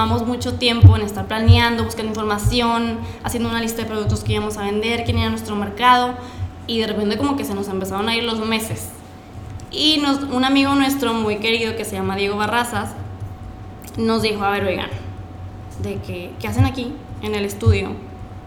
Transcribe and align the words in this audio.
tomamos 0.00 0.26
mucho 0.26 0.54
tiempo 0.54 0.96
en 0.96 1.02
estar 1.02 1.26
planeando, 1.26 1.84
buscando 1.84 2.08
información, 2.08 3.00
haciendo 3.22 3.50
una 3.50 3.60
lista 3.60 3.82
de 3.82 3.88
productos 3.88 4.24
que 4.24 4.32
íbamos 4.32 4.56
a 4.56 4.62
vender, 4.62 5.04
quién 5.04 5.18
era 5.18 5.28
nuestro 5.28 5.54
mercado, 5.56 6.14
y 6.66 6.80
de 6.80 6.86
repente 6.86 7.18
como 7.18 7.36
que 7.36 7.44
se 7.44 7.52
nos 7.52 7.68
empezaron 7.68 8.08
a 8.08 8.16
ir 8.16 8.24
los 8.24 8.38
meses. 8.38 8.88
Y 9.70 9.98
nos, 9.98 10.22
un 10.22 10.42
amigo 10.46 10.74
nuestro 10.74 11.12
muy 11.12 11.36
querido 11.36 11.76
que 11.76 11.84
se 11.84 11.96
llama 11.96 12.16
Diego 12.16 12.38
Barrazas 12.38 12.94
nos 13.98 14.22
dijo, 14.22 14.42
a 14.42 14.48
ver, 14.52 14.64
oigan, 14.64 14.88
de 15.82 15.96
que, 15.96 16.30
¿qué 16.40 16.48
hacen 16.48 16.64
aquí 16.64 16.94
en 17.20 17.34
el 17.34 17.44
estudio? 17.44 17.90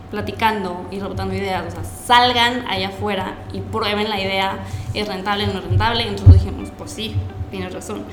platicando 0.10 0.86
y 0.92 1.00
rebotando 1.00 1.34
ideas, 1.34 1.66
o 1.68 1.72
sea, 1.72 1.84
salgan 1.84 2.68
allá 2.68 2.90
afuera 2.90 3.36
y 3.52 3.62
prueben 3.62 4.10
la 4.10 4.22
idea, 4.22 4.60
es 4.94 5.08
rentable, 5.08 5.48
no 5.48 5.58
es 5.58 5.64
rentable, 5.64 6.08
entonces 6.08 6.44
dijimos, 6.44 6.70
pues 6.78 6.92
sí, 6.92 7.16
tienes 7.50 7.74
razón. 7.74 8.04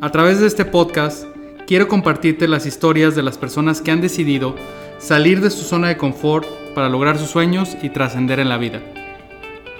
A 0.00 0.10
través 0.10 0.40
de 0.40 0.48
este 0.48 0.64
podcast, 0.64 1.26
quiero 1.66 1.88
compartirte 1.88 2.48
las 2.48 2.66
historias 2.66 3.14
de 3.14 3.22
las 3.22 3.38
personas 3.38 3.80
que 3.80 3.90
han 3.90 4.00
decidido 4.00 4.56
salir 4.98 5.40
de 5.40 5.50
su 5.50 5.64
zona 5.64 5.88
de 5.88 5.96
confort 5.96 6.46
para 6.74 6.88
lograr 6.88 7.18
sus 7.18 7.30
sueños 7.30 7.76
y 7.82 7.90
trascender 7.90 8.40
en 8.40 8.48
la 8.48 8.58
vida. 8.58 8.80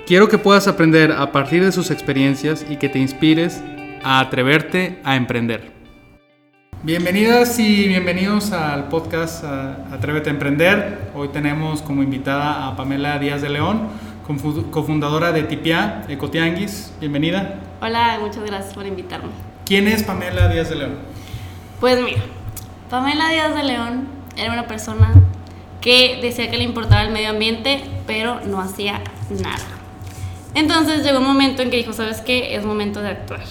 Quiero 0.06 0.28
que 0.28 0.39
puedas 0.39 0.69
aprender 0.69 1.12
a 1.12 1.33
partir 1.33 1.65
de 1.65 1.73
sus 1.73 1.91
experiencias 1.91 2.65
y 2.69 2.77
que 2.77 2.89
te 2.89 2.98
inspires 2.98 3.62
a 4.02 4.20
atreverte 4.20 4.98
a 5.05 5.16
emprender. 5.16 5.73
Bienvenidas 6.83 7.59
y 7.59 7.89
bienvenidos 7.89 8.53
al 8.53 8.89
podcast 8.89 9.42
Atrévete 9.45 10.28
a 10.28 10.33
Emprender. 10.34 10.98
Hoy 11.14 11.28
tenemos 11.28 11.80
como 11.80 12.03
invitada 12.03 12.69
a 12.69 12.77
Pamela 12.77 13.19
Díaz 13.19 13.41
de 13.41 13.48
León, 13.48 13.89
cofundadora 14.70 15.33
de 15.33 15.45
Tipia 15.45 16.05
Ecotianguis. 16.09 16.92
Bienvenida. 17.01 17.61
Hola, 17.80 18.19
muchas 18.20 18.45
gracias 18.45 18.75
por 18.75 18.84
invitarme. 18.84 19.30
¿Quién 19.64 19.89
es 19.89 20.03
Pamela 20.03 20.48
Díaz 20.48 20.69
de 20.69 20.77
León? 20.77 21.23
Pues 21.80 22.02
mira, 22.02 22.23
Pamela 22.88 23.28
Díaz 23.28 23.55
de 23.55 23.62
León 23.64 24.09
era 24.37 24.52
una 24.52 24.66
persona 24.66 25.12
que 25.80 26.19
decía 26.22 26.50
que 26.50 26.56
le 26.56 26.64
importaba 26.64 27.03
el 27.03 27.12
medio 27.12 27.31
ambiente, 27.31 27.83
pero 28.06 28.41
no 28.47 28.61
hacía 28.61 29.03
nada. 29.31 29.64
Entonces 30.55 31.03
llegó 31.03 31.19
un 31.19 31.27
momento 31.27 31.62
en 31.62 31.70
que 31.70 31.77
dijo, 31.77 31.92
¿sabes 31.92 32.20
qué? 32.20 32.55
Es 32.55 32.64
momento 32.64 33.00
de 33.00 33.08
actuar. 33.08 33.42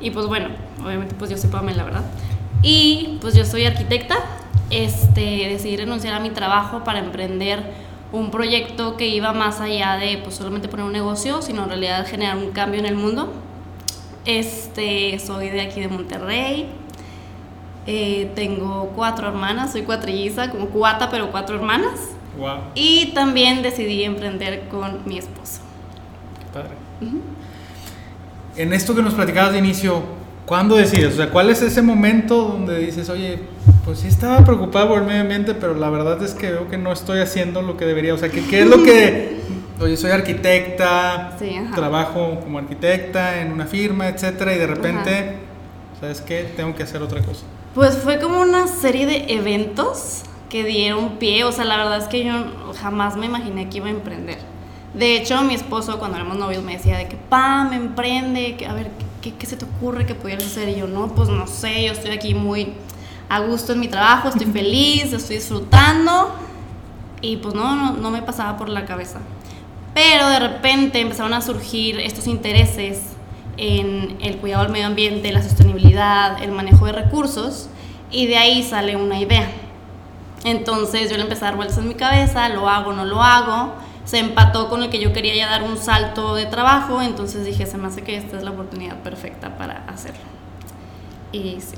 Y 0.00 0.10
pues 0.10 0.26
bueno, 0.26 0.48
obviamente 0.84 1.14
pues 1.14 1.30
yo 1.30 1.38
soy 1.38 1.50
Pamela, 1.50 1.84
¿verdad? 1.84 2.04
Y 2.62 3.18
pues 3.20 3.34
yo 3.34 3.44
soy 3.44 3.64
arquitecta, 3.64 4.16
este, 4.70 5.48
decidí 5.48 5.76
renunciar 5.76 6.14
a 6.14 6.20
mi 6.20 6.30
trabajo 6.30 6.82
para 6.84 6.98
emprender 6.98 7.62
un 8.12 8.30
proyecto 8.30 8.96
que 8.96 9.06
iba 9.08 9.32
más 9.32 9.60
allá 9.60 9.96
de 9.96 10.18
pues 10.18 10.34
solamente 10.34 10.68
poner 10.68 10.86
un 10.86 10.92
negocio, 10.92 11.42
sino 11.42 11.62
en 11.62 11.68
realidad 11.68 12.06
generar 12.06 12.36
un 12.36 12.50
cambio 12.50 12.80
en 12.80 12.86
el 12.86 12.96
mundo. 12.96 13.32
Este, 14.24 15.18
soy 15.20 15.50
de 15.50 15.60
aquí 15.60 15.80
de 15.80 15.88
Monterrey, 15.88 16.68
eh, 17.86 18.30
tengo 18.34 18.92
cuatro 18.94 19.28
hermanas, 19.28 19.72
soy 19.72 19.82
cuatrilliza, 19.82 20.50
como 20.50 20.66
cuata, 20.66 21.10
pero 21.10 21.30
cuatro 21.30 21.56
hermanas. 21.56 22.00
Wow. 22.38 22.58
Y 22.74 23.12
también 23.14 23.62
decidí 23.62 24.04
emprender 24.04 24.68
con 24.68 25.00
mi 25.06 25.18
esposo. 25.18 25.60
Qué 26.38 26.52
padre. 26.52 26.70
En 28.56 28.72
esto 28.72 28.94
que 28.94 29.02
nos 29.02 29.14
platicabas 29.14 29.52
de 29.52 29.58
inicio, 29.58 30.02
¿Cuándo 30.46 30.76
decides? 30.76 31.14
O 31.14 31.16
sea, 31.16 31.30
¿cuál 31.30 31.50
es 31.50 31.60
ese 31.60 31.82
momento 31.82 32.44
donde 32.44 32.78
dices, 32.78 33.08
oye, 33.10 33.40
pues 33.84 33.98
sí 33.98 34.06
estaba 34.06 34.44
preocupado 34.44 34.88
por 34.90 34.98
el 35.00 35.04
medio 35.04 35.22
ambiente, 35.22 35.54
pero 35.54 35.74
la 35.74 35.90
verdad 35.90 36.22
es 36.22 36.34
que 36.34 36.52
veo 36.52 36.68
que 36.68 36.78
no 36.78 36.92
estoy 36.92 37.18
haciendo 37.18 37.62
lo 37.62 37.76
que 37.76 37.84
debería? 37.84 38.14
O 38.14 38.18
sea, 38.18 38.28
¿qué, 38.28 38.44
qué 38.46 38.60
es 38.60 38.66
lo 38.66 38.82
que... 38.82 39.36
Oye, 39.78 39.98
soy 39.98 40.10
arquitecta, 40.10 41.36
trabajo 41.74 42.40
como 42.40 42.56
arquitecta 42.58 43.42
en 43.42 43.52
una 43.52 43.66
firma, 43.66 44.08
etcétera, 44.08 44.54
y 44.54 44.58
de 44.58 44.66
repente, 44.66 45.32
¿sabes 46.00 46.22
qué? 46.22 46.50
Tengo 46.56 46.74
que 46.74 46.82
hacer 46.82 47.02
otra 47.02 47.20
cosa. 47.20 47.44
Pues 47.76 47.98
fue 47.98 48.18
como 48.18 48.40
una 48.40 48.68
serie 48.68 49.04
de 49.04 49.34
eventos 49.34 50.22
que 50.48 50.64
dieron 50.64 51.18
pie, 51.18 51.44
o 51.44 51.52
sea, 51.52 51.66
la 51.66 51.76
verdad 51.76 51.98
es 51.98 52.08
que 52.08 52.24
yo 52.24 52.32
jamás 52.80 53.18
me 53.18 53.26
imaginé 53.26 53.68
que 53.68 53.76
iba 53.76 53.88
a 53.88 53.90
emprender. 53.90 54.38
De 54.94 55.14
hecho, 55.14 55.42
mi 55.42 55.54
esposo 55.54 55.98
cuando 55.98 56.16
éramos 56.16 56.38
novios 56.38 56.64
me 56.64 56.78
decía 56.78 56.96
de 56.96 57.06
que, 57.06 57.18
pa, 57.18 57.64
me 57.64 57.76
emprende, 57.76 58.56
que 58.56 58.66
a 58.66 58.72
ver, 58.72 58.90
¿qué, 59.20 59.46
se 59.46 59.58
te 59.58 59.66
ocurre 59.66 60.06
que 60.06 60.14
pudieras 60.14 60.46
hacer? 60.46 60.70
Y 60.70 60.76
yo, 60.76 60.86
no, 60.86 61.08
pues 61.08 61.28
no 61.28 61.46
sé, 61.46 61.84
yo 61.84 61.92
estoy 61.92 62.12
aquí 62.12 62.34
muy 62.34 62.72
a 63.28 63.40
gusto 63.40 63.74
en 63.74 63.80
mi 63.80 63.88
trabajo, 63.88 64.28
estoy 64.28 64.46
feliz, 64.50 65.12
estoy 65.12 65.36
disfrutando. 65.36 66.34
Y 67.20 67.36
pues 67.36 67.54
no, 67.54 67.76
no, 67.76 67.92
no 67.92 68.10
me 68.10 68.22
pasaba 68.22 68.56
por 68.56 68.70
la 68.70 68.86
cabeza. 68.86 69.18
Pero 69.92 70.30
de 70.30 70.38
repente 70.38 70.98
empezaron 70.98 71.34
a 71.34 71.42
surgir 71.42 72.00
estos 72.00 72.26
intereses 72.26 73.15
en 73.56 74.16
el 74.20 74.36
cuidado 74.38 74.64
del 74.64 74.72
medio 74.72 74.86
ambiente, 74.86 75.32
la 75.32 75.42
sostenibilidad, 75.42 76.42
el 76.42 76.52
manejo 76.52 76.86
de 76.86 76.92
recursos, 76.92 77.68
y 78.10 78.26
de 78.26 78.36
ahí 78.36 78.62
sale 78.62 78.96
una 78.96 79.18
idea. 79.18 79.48
Entonces 80.44 81.10
yo 81.10 81.16
le 81.16 81.22
empecé 81.22 81.44
a 81.44 81.48
dar 81.48 81.56
vueltas 81.56 81.78
en 81.78 81.88
mi 81.88 81.94
cabeza, 81.94 82.48
lo 82.48 82.68
hago, 82.68 82.92
no 82.92 83.04
lo 83.04 83.22
hago, 83.22 83.74
se 84.04 84.18
empató 84.18 84.68
con 84.68 84.82
el 84.82 84.90
que 84.90 85.00
yo 85.00 85.12
quería 85.12 85.34
ya 85.34 85.50
dar 85.50 85.64
un 85.64 85.76
salto 85.76 86.34
de 86.34 86.46
trabajo, 86.46 87.02
entonces 87.02 87.44
dije, 87.44 87.66
se 87.66 87.76
me 87.78 87.88
hace 87.88 88.02
que 88.02 88.16
esta 88.16 88.36
es 88.36 88.44
la 88.44 88.50
oportunidad 88.52 88.96
perfecta 88.98 89.56
para 89.56 89.84
hacerlo. 89.88 90.20
Y 91.32 91.58
sí. 91.60 91.76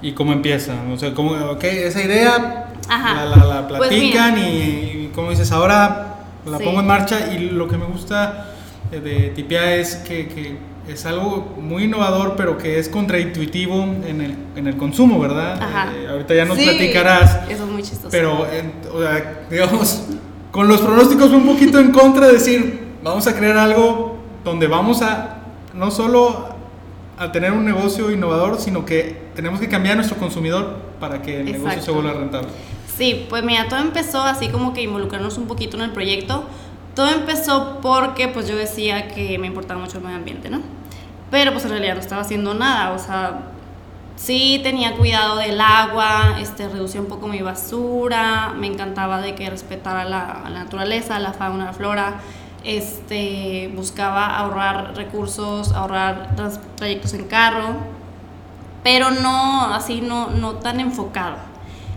¿Y 0.00 0.12
cómo 0.12 0.32
empieza? 0.32 0.74
O 0.92 0.96
sea, 0.96 1.12
¿cómo, 1.12 1.32
okay, 1.50 1.78
esa 1.78 2.02
idea 2.02 2.68
la, 2.88 3.24
la, 3.24 3.68
pues 3.68 3.80
platican 3.80 4.38
y, 4.38 5.10
como 5.14 5.30
dices, 5.30 5.50
ahora 5.52 6.14
la 6.46 6.58
pongo 6.58 6.80
en 6.80 6.86
marcha 6.86 7.32
y 7.32 7.50
lo 7.50 7.68
que 7.68 7.76
me 7.76 7.84
gusta 7.84 8.54
de 8.90 9.32
Tipia 9.34 9.74
es 9.74 9.96
que, 9.96 10.28
que, 10.28 10.58
es 10.88 11.06
algo 11.06 11.54
muy 11.60 11.84
innovador, 11.84 12.34
pero 12.36 12.56
que 12.56 12.78
es 12.78 12.88
contraintuitivo 12.88 13.82
en 14.06 14.20
el, 14.20 14.34
en 14.56 14.66
el 14.66 14.76
consumo, 14.76 15.20
¿verdad? 15.20 15.60
Eh, 15.94 16.08
ahorita 16.08 16.34
ya 16.34 16.44
nos 16.44 16.58
platicarás. 16.58 17.48
Eso 17.48 17.64
es 17.64 17.70
muy 17.70 17.82
chistoso. 17.82 18.08
Pero, 18.10 18.46
o 18.92 19.02
sea, 19.02 19.42
digamos, 19.50 20.04
con 20.50 20.66
los 20.66 20.80
pronósticos 20.80 21.30
un 21.30 21.46
poquito 21.46 21.78
en 21.78 21.92
contra, 21.92 22.26
de 22.26 22.32
decir, 22.34 22.88
vamos 23.02 23.26
a 23.26 23.36
crear 23.36 23.56
algo 23.56 24.18
donde 24.44 24.66
vamos 24.66 25.02
a 25.02 25.36
no 25.74 25.90
solo 25.90 26.56
a 27.18 27.32
tener 27.32 27.52
un 27.52 27.64
negocio 27.64 28.10
innovador, 28.10 28.60
sino 28.60 28.84
que 28.84 29.28
tenemos 29.34 29.60
que 29.60 29.68
cambiar 29.68 29.94
a 29.94 29.96
nuestro 29.96 30.16
consumidor 30.16 30.76
para 31.00 31.20
que 31.20 31.40
el 31.40 31.52
negocio 31.52 31.82
se 31.82 31.90
vuelva 31.90 32.12
rentable. 32.12 32.48
Sí, 32.96 33.26
pues 33.28 33.44
mira, 33.44 33.68
todo 33.68 33.80
empezó 33.80 34.22
así 34.22 34.48
como 34.48 34.72
que 34.72 34.82
involucrarnos 34.82 35.36
un 35.38 35.46
poquito 35.46 35.76
en 35.76 35.84
el 35.84 35.90
proyecto. 35.90 36.44
Todo 36.94 37.10
empezó 37.10 37.78
porque 37.80 38.26
pues 38.26 38.48
yo 38.48 38.56
decía 38.56 39.08
que 39.08 39.38
me 39.38 39.46
importaba 39.46 39.80
mucho 39.80 39.98
el 39.98 40.04
medio 40.04 40.16
ambiente, 40.16 40.50
¿no? 40.50 40.60
Pero 41.30 41.52
pues 41.52 41.64
en 41.64 41.70
realidad 41.70 41.94
no 41.94 42.00
estaba 42.00 42.22
haciendo 42.22 42.54
nada, 42.54 42.92
o 42.92 42.98
sea, 42.98 43.40
sí 44.16 44.60
tenía 44.62 44.96
cuidado 44.96 45.36
del 45.36 45.60
agua, 45.60 46.36
este, 46.40 46.68
reducía 46.68 47.00
un 47.00 47.06
poco 47.06 47.28
mi 47.28 47.40
basura, 47.42 48.54
me 48.56 48.66
encantaba 48.66 49.20
de 49.20 49.34
que 49.34 49.48
respetara 49.48 50.04
la, 50.04 50.40
la 50.44 50.64
naturaleza, 50.64 51.18
la 51.18 51.32
fauna, 51.32 51.66
la 51.66 51.72
flora, 51.72 52.20
este, 52.64 53.70
buscaba 53.74 54.36
ahorrar 54.36 54.96
recursos, 54.96 55.72
ahorrar 55.72 56.34
trayectos 56.76 57.14
en 57.14 57.24
carro, 57.24 57.76
pero 58.82 59.10
no 59.10 59.72
así, 59.72 60.00
no, 60.00 60.30
no 60.30 60.54
tan 60.54 60.80
enfocado. 60.80 61.36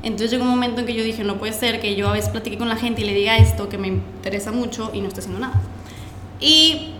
Entonces 0.03 0.31
llegó 0.31 0.43
un 0.43 0.49
momento 0.49 0.81
en 0.81 0.87
que 0.87 0.93
yo 0.93 1.03
dije, 1.03 1.23
no 1.23 1.37
puede 1.37 1.53
ser 1.53 1.79
que 1.79 1.95
yo 1.95 2.09
a 2.09 2.13
veces 2.13 2.29
platique 2.29 2.57
con 2.57 2.69
la 2.69 2.75
gente 2.75 3.01
y 3.01 3.05
le 3.05 3.13
diga 3.13 3.37
esto 3.37 3.69
que 3.69 3.77
me 3.77 3.87
interesa 3.87 4.51
mucho 4.51 4.89
y 4.93 5.01
no 5.01 5.07
esté 5.07 5.19
haciendo 5.19 5.39
nada. 5.39 5.59
Y 6.39 6.93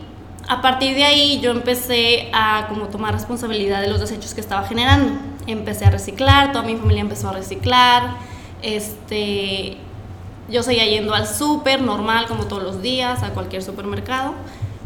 a 0.48 0.62
partir 0.62 0.96
de 0.96 1.04
ahí 1.04 1.40
yo 1.42 1.52
empecé 1.52 2.30
a 2.34 2.66
como 2.68 2.88
tomar 2.88 3.14
responsabilidad 3.14 3.82
de 3.82 3.88
los 3.88 4.00
desechos 4.00 4.34
que 4.34 4.42
estaba 4.42 4.68
generando. 4.68 5.14
Empecé 5.48 5.86
a 5.86 5.90
reciclar, 5.90 6.52
toda 6.52 6.64
mi 6.64 6.76
familia 6.76 7.02
empezó 7.02 7.30
a 7.30 7.34
reciclar. 7.34 8.16
Este, 8.62 9.78
yo 10.50 10.64
seguía 10.64 10.86
yendo 10.86 11.14
al 11.14 11.28
súper 11.28 11.82
normal 11.82 12.28
como 12.28 12.46
todos 12.46 12.64
los 12.64 12.82
días, 12.82 13.24
a 13.24 13.30
cualquier 13.30 13.64
supermercado. 13.64 14.34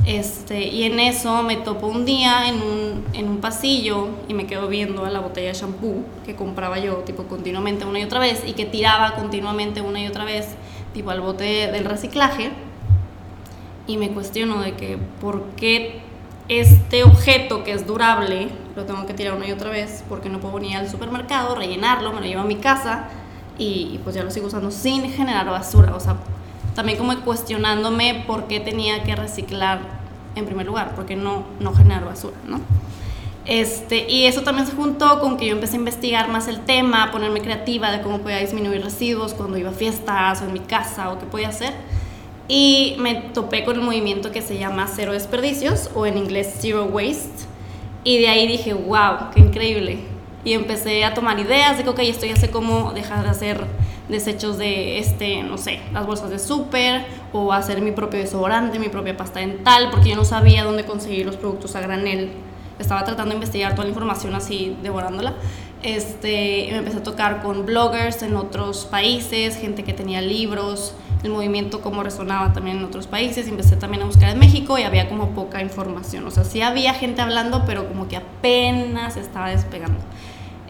Este, 0.06 0.68
y 0.68 0.84
en 0.84 1.00
eso 1.00 1.42
me 1.42 1.56
topo 1.56 1.88
un 1.88 2.06
día 2.06 2.48
en 2.48 2.62
un, 2.62 3.06
en 3.14 3.28
un 3.28 3.38
pasillo 3.38 4.10
y 4.28 4.36
me 4.36 4.46
quedo 4.46 4.68
viendo 4.68 5.04
a 5.04 5.10
la 5.10 5.20
botella 5.20 5.48
de 5.48 5.56
shampoo 5.56 6.04
que 6.24 6.36
compraba 6.36 6.78
yo 6.78 6.98
tipo 6.98 7.24
continuamente 7.24 7.86
una 7.86 8.00
y 8.00 8.04
otra 8.04 8.20
vez 8.20 8.44
y 8.46 8.54
que 8.54 8.66
tiraba 8.66 9.16
continuamente 9.16 9.82
una 9.82 10.00
y 10.00 10.08
otra 10.08 10.24
vez 10.24 10.50
tipo 10.94 11.10
al 11.10 11.22
bote 11.22 11.72
del 11.72 11.86
reciclaje 11.86 12.52
y 13.88 13.98
me 13.98 14.10
cuestiono 14.10 14.62
de 14.62 14.74
que 14.74 14.98
por 15.22 15.44
qué 15.56 16.02
este 16.48 17.04
objeto 17.04 17.64
que 17.64 17.72
es 17.72 17.88
durable 17.88 18.50
lo 18.76 18.86
tengo 18.86 19.06
que 19.06 19.14
tirar 19.14 19.36
una 19.36 19.48
y 19.48 19.52
otra 19.52 19.70
vez 19.70 20.04
porque 20.08 20.30
no 20.30 20.40
puedo 20.40 20.56
venir 20.56 20.78
al 20.78 20.90
supermercado, 20.90 21.56
rellenarlo, 21.56 22.14
me 22.14 22.22
lo 22.22 22.26
llevo 22.28 22.42
a 22.42 22.46
mi 22.46 22.58
casa 22.58 23.10
y, 23.58 24.00
pues 24.04 24.16
ya 24.16 24.24
lo 24.24 24.32
sigo 24.32 24.48
usando 24.48 24.70
sin 24.70 25.10
generar 25.12 25.46
basura. 25.46 25.96
O 25.96 26.00
sea, 26.00 26.18
también 26.76 26.98
como 26.98 27.18
cuestionándome 27.22 28.26
por 28.28 28.48
qué 28.48 28.60
tenía 28.60 29.04
que 29.04 29.16
reciclar 29.16 29.80
en 30.36 30.46
primer 30.46 30.66
lugar, 30.66 30.94
porque 30.96 31.16
no, 31.16 31.46
no 31.62 31.74
generar 31.74 32.04
basura, 32.04 32.36
¿no? 32.46 32.60
Este, 33.46 34.12
y 34.12 34.26
eso 34.26 34.42
también 34.42 34.68
se 34.68 34.74
juntó 34.74 35.22
con 35.22 35.38
que 35.38 35.46
yo 35.46 35.54
empecé 35.54 35.76
a 35.76 35.80
investigar 35.80 36.28
más 36.28 36.48
el 36.48 36.60
tema, 36.62 37.04
a 37.04 37.12
ponerme 37.12 37.42
creativa 37.42 37.92
de 37.92 38.02
cómo 38.02 38.20
podía 38.20 38.40
disminuir 38.40 38.84
residuos 38.84 39.34
cuando 39.34 39.58
iba 39.58 39.70
a 39.70 39.74
fiestas 39.74 40.42
o 40.42 40.46
en 40.46 40.54
mi 40.54 40.60
casa 40.60 41.12
o 41.12 41.20
qué 41.20 41.26
podía 41.26 41.50
hacer 41.50 41.74
y 42.48 42.96
me 43.00 43.16
topé 43.16 43.64
con 43.64 43.80
un 43.80 43.86
movimiento 43.86 44.32
que 44.32 44.42
se 44.42 44.58
llama 44.58 44.88
Cero 44.94 45.14
Desperdicios 45.14 45.90
o 45.96 46.06
en 46.06 46.18
inglés 46.18 46.56
Zero 46.60 46.86
Waste 46.86 47.46
y 48.04 48.20
de 48.20 48.30
ahí 48.30 48.48
dije, 48.48 48.74
wow, 48.74 49.32
qué 49.34 49.42
increíble. 49.42 50.00
y 50.44 50.54
empecé 50.54 51.04
a 51.04 51.16
tomar 51.16 51.40
ideas 51.40 51.76
de 51.76 51.84
que, 51.84 51.90
ok, 51.90 52.00
esto 52.02 52.28
ya 52.28 52.36
sé 52.36 52.52
cómo 52.52 52.94
dejar 52.94 53.24
de 53.24 53.30
hacer 53.30 53.66
desechos 54.10 54.60
de, 54.60 55.00
este, 55.00 55.42
no 55.42 55.58
sé, 55.58 55.80
las 55.92 56.06
bolsas 56.06 56.30
de 56.30 56.38
súper 56.38 57.06
o 57.34 57.52
hacer 57.52 57.82
mi 57.82 57.92
propio 57.92 58.20
desodorante, 58.20 58.78
mi 58.78 58.90
propia 58.90 59.18
pasta 59.18 59.40
dental, 59.40 59.90
porque 59.90 60.10
yo 60.10 60.16
no 60.16 60.24
sabía 60.24 60.64
dónde 60.64 60.86
conseguir 60.86 61.26
los 61.26 61.36
productos 61.36 61.76
a 61.76 61.82
granel. 61.82 62.30
Estaba 62.78 63.04
tratando 63.06 63.30
de 63.32 63.36
investigar 63.38 63.72
toda 63.72 63.86
la 63.86 63.90
información 63.90 64.36
así, 64.36 64.78
devorándola. 64.84 65.34
Este, 65.82 66.68
me 66.72 66.78
empecé 66.78 66.98
a 66.98 67.04
tocar 67.04 67.42
con 67.42 67.66
bloggers 67.66 68.22
en 68.22 68.36
otros 68.36 68.86
países, 68.86 69.58
gente 69.58 69.84
que 69.84 69.94
tenía 69.94 70.22
libros, 70.22 70.94
el 71.24 71.32
movimiento 71.32 71.82
como 71.82 72.04
resonaba 72.04 72.54
también 72.54 72.78
en 72.78 72.84
otros 72.84 73.08
países. 73.08 73.48
Empecé 73.48 73.76
también 73.76 74.04
a 74.04 74.06
buscar 74.06 74.30
en 74.30 74.40
México 74.40 74.78
y 74.78 74.84
había 74.84 75.10
como 75.10 75.32
poca 75.32 75.62
información. 75.62 76.26
O 76.26 76.32
sea, 76.32 76.44
sí 76.44 76.62
había 76.62 76.94
gente 76.94 77.22
hablando, 77.22 77.64
pero 77.66 77.88
como 77.88 78.08
que 78.08 78.18
apenas 78.18 79.18
estaba 79.18 79.50
despegando. 79.50 80.00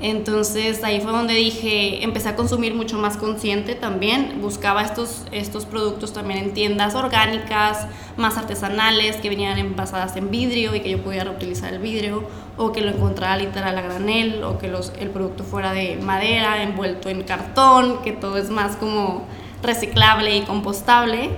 Entonces 0.02 0.84
ahí 0.84 1.00
fue 1.00 1.14
donde 1.14 1.34
dije, 1.34 2.04
empecé 2.04 2.28
a 2.30 2.36
consumir 2.36 2.76
mucho 2.76 2.98
más 2.98 3.16
consciente 3.16 3.76
también, 3.76 4.42
buscaba 4.42 4.82
estos, 4.82 5.26
estos 5.32 5.66
productos 5.66 6.12
también 6.12 6.40
en 6.44 6.54
tiendas 6.54 6.96
orgánicas, 6.96 7.88
más 8.18 8.38
artesanales, 8.38 9.16
que 9.16 9.30
venían 9.30 9.58
envasadas 9.58 10.18
en 10.18 10.30
vidrio 10.32 10.76
y 10.76 10.82
que 10.82 10.90
yo 10.90 11.02
pudiera 11.02 11.24
reutilizar 11.24 11.74
el 11.74 11.80
vidrio, 11.80 12.28
o 12.58 12.74
que 12.74 12.82
lo 12.82 12.92
encontrara 12.92 13.38
literal 13.38 13.78
a 13.78 13.82
granel, 13.82 14.44
o 14.44 14.58
que 14.58 14.68
los, 14.68 14.92
el 15.00 15.12
producto 15.12 15.46
fuera 15.46 15.72
de 15.72 15.96
madera, 15.96 16.62
envuelto 16.62 17.08
en 17.08 17.24
cartón, 17.24 18.02
que 18.04 18.12
todo 18.12 18.38
es 18.38 18.50
más 18.50 18.76
como 18.76 19.26
reciclable 19.66 20.36
y 20.36 20.42
compostable. 20.42 21.32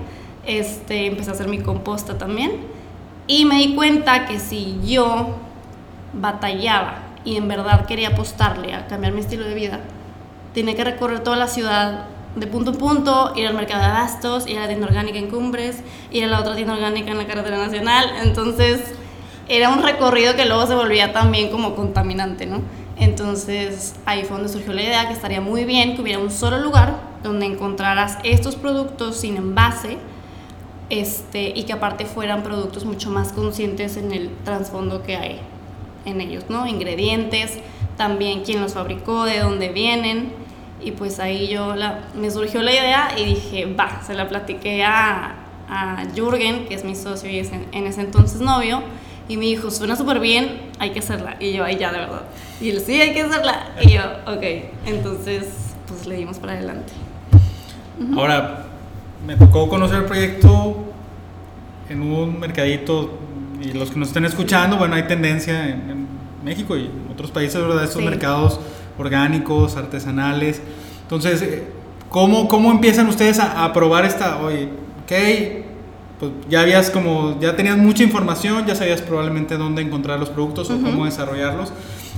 Este, 0.46 1.08
empecé 1.08 1.30
a 1.30 1.34
hacer 1.34 1.48
mi 1.48 1.60
composta 1.60 2.18
también. 2.18 2.52
Y 3.28 3.46
me 3.46 3.56
di 3.56 3.76
cuenta 3.76 4.26
que 4.26 4.40
si 4.40 4.80
yo 4.86 5.36
batallaba 6.14 7.00
y 7.26 7.36
en 7.36 7.48
verdad 7.48 7.86
quería 7.86 8.10
apostarle 8.10 8.74
a 8.74 8.88
cambiar 8.88 9.14
mi 9.14 9.20
estilo 9.20 9.46
de 9.46 9.54
vida, 9.54 9.82
tenía 10.54 10.76
que 10.76 10.84
recorrer 10.84 11.20
toda 11.20 11.36
la 11.36 11.48
ciudad 11.48 12.06
de 12.36 12.48
punto 12.48 12.72
en 12.72 12.78
punto, 12.78 13.34
ir 13.36 13.48
al 13.48 13.54
mercado 13.56 13.82
de 13.82 13.88
abastos, 13.88 14.48
ir 14.48 14.58
a 14.58 14.62
la 14.62 14.68
tienda 14.68 14.88
orgánica 14.88 15.18
en 15.18 15.30
Cumbres, 15.30 15.82
ir 16.12 16.24
a 16.24 16.28
la 16.28 16.40
otra 16.40 16.56
tienda 16.56 16.74
orgánica 16.74 17.12
en 17.12 17.18
la 17.18 17.26
carretera 17.26 17.58
nacional. 17.58 18.06
Entonces 18.24 18.82
era 19.50 19.70
un 19.70 19.84
recorrido 19.84 20.36
que 20.36 20.46
luego 20.46 20.66
se 20.68 20.76
volvía 20.76 21.14
también 21.14 21.50
como 21.50 21.76
contaminante, 21.76 22.46
¿no? 22.46 22.62
Entonces 22.98 23.96
ahí 24.06 24.24
fue 24.24 24.38
donde 24.38 24.52
surgió 24.52 24.74
la 24.74 24.84
idea 24.84 25.08
que 25.08 25.14
estaría 25.14 25.42
muy 25.42 25.66
bien 25.66 25.96
que 25.96 26.02
hubiera 26.02 26.20
un 26.20 26.32
solo 26.32 26.60
lugar 26.60 27.07
donde 27.28 27.46
encontraras 27.46 28.18
estos 28.24 28.56
productos 28.56 29.18
sin 29.18 29.38
envase 29.38 29.98
este, 30.90 31.52
y 31.56 31.64
que 31.64 31.74
aparte 31.74 32.06
fueran 32.06 32.44
productos 32.44 32.86
mucho 32.86 33.10
más 33.10 33.34
conscientes 33.34 33.98
en 33.98 34.12
el 34.12 34.30
trasfondo 34.44 35.04
que 35.04 35.16
hay 35.18 35.40
en 36.06 36.22
ellos, 36.22 36.46
¿no? 36.50 36.66
Ingredientes, 36.68 37.60
también 37.98 38.44
quién 38.44 38.62
los 38.62 38.74
fabricó, 38.74 39.26
de 39.26 39.40
dónde 39.40 39.70
vienen. 39.70 40.32
Y 40.82 40.92
pues 40.92 41.20
ahí 41.20 41.48
yo 41.48 41.76
la, 41.76 42.06
me 42.16 42.32
surgió 42.32 42.62
la 42.62 42.72
idea 42.72 43.10
y 43.18 43.26
dije, 43.26 43.66
va, 43.66 44.02
se 44.06 44.14
la 44.14 44.30
platiqué 44.30 44.84
a, 44.84 45.36
a 45.68 46.06
Jürgen, 46.16 46.68
que 46.68 46.76
es 46.76 46.86
mi 46.86 46.96
socio 46.96 47.30
y 47.30 47.40
es 47.40 47.52
en, 47.52 47.88
ese 47.88 48.02
entonces 48.02 48.40
novio, 48.40 48.82
y 49.28 49.38
me 49.38 49.46
dijo, 49.46 49.72
suena 49.72 49.96
súper 49.96 50.20
bien, 50.20 50.62
hay 50.80 50.92
que 50.92 51.00
hacerla. 51.00 51.36
Y 51.40 51.52
yo, 51.52 51.66
ahí 51.66 51.78
ya, 51.78 51.92
de 51.92 52.00
verdad. 52.00 52.22
Y 52.62 52.70
él, 52.70 52.80
sí, 52.80 53.02
hay 53.02 53.14
que 53.14 53.24
hacerla. 53.24 53.72
Y 53.82 53.92
yo, 53.92 54.02
ok. 54.26 54.44
Entonces, 54.86 55.48
pues 55.88 56.08
le 56.08 56.16
dimos 56.16 56.38
para 56.38 56.54
adelante. 56.54 56.94
Ahora, 58.16 58.66
me 59.26 59.36
tocó 59.36 59.68
conocer 59.70 60.00
el 60.00 60.06
proyecto 60.06 60.86
en 61.90 62.02
un 62.02 62.40
mercadito 62.40 63.18
y 63.62 63.74
los 63.74 63.92
que 63.92 64.00
nos 64.00 64.10
estén 64.10 64.26
escuchando, 64.26 64.78
bueno, 64.78 64.96
hay 64.96 65.04
tendencia 65.04 65.68
en, 65.70 66.08
México 66.44 66.78
y 66.78 66.86
en 66.86 67.12
otros 67.12 67.32
países, 67.32 67.60
¿verdad? 67.60 67.84
Estos 67.84 68.02
mercados 68.02 68.60
orgánicos, 68.98 69.76
artesanales. 69.76 70.62
Entonces, 71.02 71.42
eh, 71.42 71.64
¿cómo, 72.10 72.48
cómo 72.48 72.72
empiezan 72.72 73.08
ustedes 73.08 73.40
a, 73.40 73.74
probar 73.74 74.06
esta, 74.06 74.38
oye, 74.38 74.70
ok, 75.04 75.12
pues 76.20 76.32
ya 76.48 76.62
habías 76.62 76.90
como, 76.90 77.38
ya 77.42 77.56
tenías 77.58 77.78
mucha 77.78 78.04
información, 78.04 78.66
ya 78.66 78.76
sabías 78.76 79.02
probablemente 79.02 79.58
dónde 79.58 79.82
encontrar 79.82 80.20
los 80.20 80.30
productos 80.30 80.70
o 80.70 80.80
cómo 80.80 81.04
desarrollarlos 81.04 81.74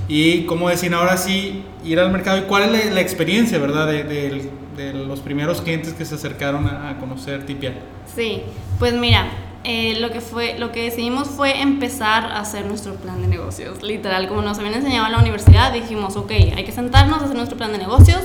y 0.06 0.44
cómo 0.44 0.68
decir 0.68 0.94
ahora 0.94 1.16
sí 1.16 1.64
ir 1.84 1.98
al 1.98 2.12
mercado 2.12 2.38
y 2.38 2.42
cuál 2.42 2.74
es 2.74 2.92
la, 2.92 3.00
experiencia, 3.00 3.58
¿verdad? 3.58 3.88
De, 3.88 4.04
de, 4.04 4.50
los 4.76 5.20
primeros 5.20 5.60
clientes 5.60 5.94
que 5.94 6.04
se 6.04 6.14
acercaron 6.14 6.66
a, 6.66 6.96
conocer 6.98 7.44
Tipia. 7.46 7.74
Sí, 8.14 8.42
pues 8.78 8.94
mira, 8.94 9.26
eh, 9.64 9.98
lo, 10.00 10.10
que 10.10 10.20
fue, 10.20 10.58
lo 10.58 10.72
que 10.72 10.84
decidimos 10.84 11.28
fue 11.28 11.60
empezar 11.60 12.24
a 12.24 12.40
hacer 12.40 12.66
nuestro 12.66 12.94
plan 12.94 13.20
de 13.20 13.28
negocios. 13.28 13.82
Literal, 13.82 14.28
como 14.28 14.42
nos 14.42 14.58
habían 14.58 14.74
enseñado 14.74 15.06
en 15.06 15.12
la 15.12 15.18
universidad, 15.18 15.72
dijimos, 15.72 16.16
ok, 16.16 16.30
hay 16.30 16.64
que 16.64 16.72
sentarnos 16.72 17.20
a 17.20 17.24
hacer 17.24 17.36
nuestro 17.36 17.56
plan 17.56 17.72
de 17.72 17.78
negocios. 17.78 18.22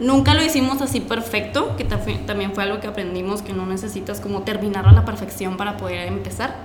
Nunca 0.00 0.34
lo 0.34 0.44
hicimos 0.44 0.80
así 0.80 1.00
perfecto, 1.00 1.76
que 1.76 1.84
también 1.84 2.52
fue 2.54 2.62
algo 2.62 2.78
que 2.78 2.86
aprendimos, 2.86 3.42
que 3.42 3.52
no 3.52 3.66
necesitas 3.66 4.20
como 4.20 4.42
terminarlo 4.42 4.90
a 4.90 4.92
la 4.92 5.04
perfección 5.04 5.56
para 5.56 5.76
poder 5.76 6.06
empezar. 6.06 6.56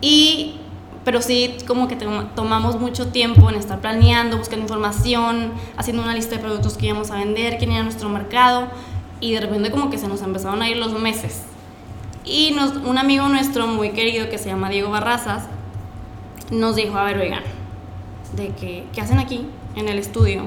Y, 0.00 0.60
pero 1.04 1.22
sí 1.22 1.56
como 1.66 1.88
que 1.88 1.96
tomamos 1.96 2.78
mucho 2.80 3.08
tiempo 3.08 3.48
en 3.48 3.56
estar 3.56 3.80
planeando, 3.80 4.36
buscando 4.38 4.64
información, 4.64 5.52
haciendo 5.76 6.02
una 6.02 6.14
lista 6.14 6.36
de 6.36 6.42
productos 6.42 6.76
que 6.76 6.86
íbamos 6.86 7.10
a 7.10 7.16
vender, 7.16 7.58
quién 7.58 7.72
era 7.72 7.82
nuestro 7.82 8.08
mercado. 8.08 8.68
Y 9.20 9.32
de 9.32 9.40
repente 9.40 9.70
como 9.70 9.90
que 9.90 9.98
se 9.98 10.06
nos 10.06 10.22
empezaron 10.22 10.62
a 10.62 10.68
ir 10.68 10.76
los 10.76 10.92
meses 10.92 11.42
y 12.28 12.50
nos, 12.50 12.76
un 12.76 12.98
amigo 12.98 13.28
nuestro 13.28 13.66
muy 13.66 13.90
querido 13.90 14.28
que 14.28 14.38
se 14.38 14.50
llama 14.50 14.68
Diego 14.68 14.90
Barrazas 14.90 15.44
nos 16.50 16.76
dijo, 16.76 16.96
a 16.96 17.04
ver, 17.04 17.18
oigan, 17.18 17.42
de 18.36 18.48
que, 18.50 18.84
¿qué 18.92 19.00
hacen 19.00 19.18
aquí 19.18 19.46
en 19.74 19.88
el 19.88 19.98
estudio? 19.98 20.44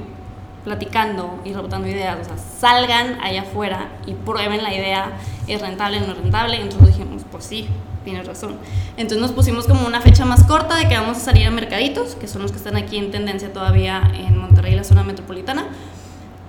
platicando 0.64 1.40
y 1.44 1.54
rebotando 1.54 1.88
ideas, 1.88 2.20
o 2.22 2.24
sea, 2.24 2.38
salgan 2.38 3.20
allá 3.22 3.42
afuera 3.42 3.90
y 4.06 4.14
prueben 4.14 4.62
la 4.62 4.72
idea, 4.72 5.12
es 5.48 5.60
rentable, 5.60 6.00
no 6.00 6.12
es 6.12 6.18
rentable, 6.20 6.62
entonces 6.62 6.96
dijimos, 6.96 7.24
pues 7.32 7.46
sí, 7.46 7.68
tienes 8.04 8.28
razón. 8.28 8.56
Entonces 8.98 9.22
nos 9.22 9.32
pusimos 9.32 9.66
como 9.66 9.88
una 9.88 10.02
fecha 10.02 10.26
más 10.26 10.44
corta 10.44 10.76
de 10.76 10.88
que 10.88 10.96
vamos 10.96 11.18
a 11.18 11.20
salir 11.20 11.48
a 11.48 11.52
mercaditos, 11.52 12.16
que 12.16 12.28
son 12.28 12.42
los 12.42 12.52
que 12.52 12.58
están 12.58 12.76
aquí 12.76 12.98
en 12.98 13.12
tendencia 13.12 13.54
todavía 13.54 14.12
en 14.14 14.38
Monterrey, 14.38 14.76
la 14.76 14.84
zona 14.84 15.04
metropolitana, 15.04 15.68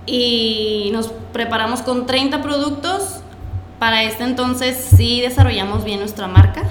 y 0.05 0.89
nos 0.93 1.07
preparamos 1.31 1.81
con 1.81 2.05
30 2.05 2.41
productos. 2.41 3.21
Para 3.79 4.03
este 4.03 4.23
entonces 4.23 4.77
sí 4.77 5.19
desarrollamos 5.19 5.83
bien 5.83 5.99
nuestra 5.99 6.27
marca, 6.27 6.63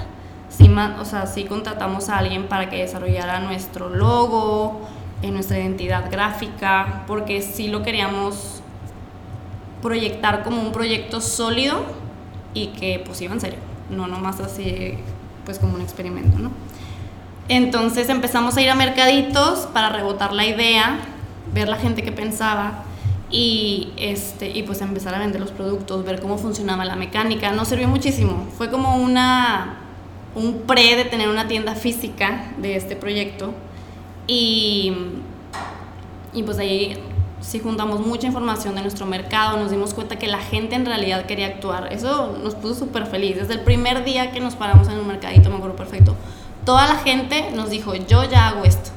sí, 0.49 0.69
o 0.99 1.05
sea, 1.05 1.27
sí 1.27 1.43
contratamos 1.43 2.09
a 2.09 2.17
alguien 2.17 2.47
para 2.47 2.69
que 2.69 2.77
desarrollara 2.77 3.39
nuestro 3.39 3.89
logo, 3.89 4.81
en 5.23 5.29
eh, 5.29 5.31
nuestra 5.31 5.57
identidad 5.57 6.11
gráfica, 6.11 7.03
porque 7.07 7.41
sí 7.41 7.69
lo 7.69 7.81
queríamos 7.81 8.61
proyectar 9.81 10.43
como 10.43 10.61
un 10.61 10.71
proyecto 10.71 11.21
sólido 11.21 11.83
y 12.53 12.67
que 12.67 13.01
pues 13.05 13.21
iba 13.21 13.33
en 13.33 13.41
serio, 13.41 13.59
no 13.93 14.07
nomás 14.07 14.39
así 14.39 14.95
pues 15.45 15.59
como 15.59 15.75
un 15.75 15.81
experimento, 15.81 16.39
¿no? 16.39 16.51
Entonces 17.49 18.09
empezamos 18.09 18.55
a 18.57 18.61
ir 18.61 18.69
a 18.69 18.75
mercaditos 18.75 19.67
para 19.73 19.89
rebotar 19.89 20.33
la 20.33 20.45
idea, 20.45 20.99
ver 21.53 21.67
la 21.67 21.77
gente 21.77 22.01
que 22.01 22.11
pensaba 22.11 22.83
y, 23.29 23.89
este, 23.97 24.49
y 24.49 24.63
pues 24.63 24.79
empezar 24.81 25.15
a 25.15 25.19
vender 25.19 25.41
los 25.41 25.51
productos, 25.51 26.05
ver 26.05 26.21
cómo 26.21 26.37
funcionaba 26.37 26.85
la 26.85 26.95
mecánica. 26.95 27.51
Nos 27.51 27.67
sirvió 27.67 27.87
muchísimo. 27.87 28.47
Fue 28.57 28.69
como 28.69 28.95
una, 28.97 29.77
un 30.35 30.61
pre 30.61 30.95
de 30.95 31.05
tener 31.05 31.27
una 31.27 31.47
tienda 31.47 31.75
física 31.75 32.51
de 32.59 32.75
este 32.75 32.95
proyecto. 32.95 33.53
Y, 34.27 34.93
y 36.33 36.43
pues 36.43 36.59
ahí 36.59 36.97
sí 37.43 37.59
juntamos 37.59 37.99
mucha 37.99 38.25
información 38.25 38.73
de 38.75 38.81
nuestro 38.81 39.05
mercado, 39.05 39.57
nos 39.57 39.69
dimos 39.69 39.93
cuenta 39.93 40.17
que 40.17 40.27
la 40.27 40.39
gente 40.39 40.75
en 40.75 40.85
realidad 40.85 41.25
quería 41.25 41.47
actuar. 41.47 41.91
Eso 41.91 42.37
nos 42.41 42.55
puso 42.55 42.73
súper 42.73 43.05
feliz. 43.05 43.35
Desde 43.35 43.53
el 43.53 43.59
primer 43.59 44.03
día 44.03 44.31
que 44.31 44.39
nos 44.39 44.55
paramos 44.55 44.87
en 44.87 44.97
un 44.97 45.07
mercadito, 45.07 45.49
me 45.49 45.57
acuerdo 45.57 45.75
perfecto, 45.75 46.15
toda 46.65 46.87
la 46.87 46.95
gente 46.95 47.51
nos 47.53 47.69
dijo, 47.69 47.93
yo 47.95 48.23
ya 48.23 48.47
hago 48.47 48.63
esto, 48.63 48.91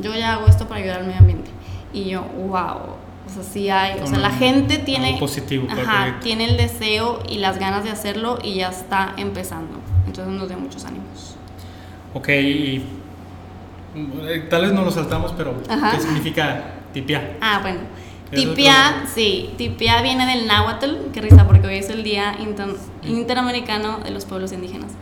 yo 0.00 0.14
ya 0.14 0.34
hago 0.34 0.46
esto 0.46 0.66
para 0.66 0.80
ayudar 0.80 1.00
al 1.00 1.06
medio 1.06 1.20
ambiente. 1.20 1.50
Y 1.92 2.06
yo, 2.06 2.22
wow, 2.22 2.96
o 3.26 3.30
sea, 3.32 3.42
sí 3.42 3.70
hay, 3.70 4.00
o 4.00 4.06
sea, 4.06 4.18
la 4.18 4.30
gente 4.30 4.78
tiene, 4.78 5.16
positivo 5.18 5.66
ajá, 5.70 6.18
tiene 6.20 6.44
el 6.44 6.56
deseo 6.56 7.20
y 7.28 7.38
las 7.38 7.58
ganas 7.58 7.84
de 7.84 7.90
hacerlo 7.90 8.38
y 8.42 8.54
ya 8.54 8.68
está 8.68 9.14
empezando. 9.16 9.78
Entonces 10.06 10.34
nos 10.34 10.48
da 10.48 10.56
muchos 10.56 10.84
ánimos. 10.84 11.36
Ok, 12.14 12.28
y 12.28 12.84
eh, 13.94 14.46
tal 14.50 14.62
vez 14.62 14.72
no 14.72 14.82
lo 14.82 14.90
saltamos, 14.90 15.32
pero 15.36 15.54
¿qué 15.62 16.00
significa 16.00 16.72
tipia? 16.96 17.36
Ah, 17.42 17.58
bueno. 17.60 17.80
Tipia, 18.30 19.04
sí, 19.14 19.50
tipia 19.58 20.00
viene 20.00 20.26
del 20.26 20.46
náhuatl, 20.46 21.12
qué 21.12 21.20
risa, 21.20 21.46
porque 21.46 21.66
hoy 21.66 21.76
es 21.76 21.90
el 21.90 22.02
Día 22.02 22.34
Interamericano 23.04 23.98
de 23.98 24.10
los 24.10 24.24
Pueblos 24.24 24.52
Indígenas. 24.52 24.92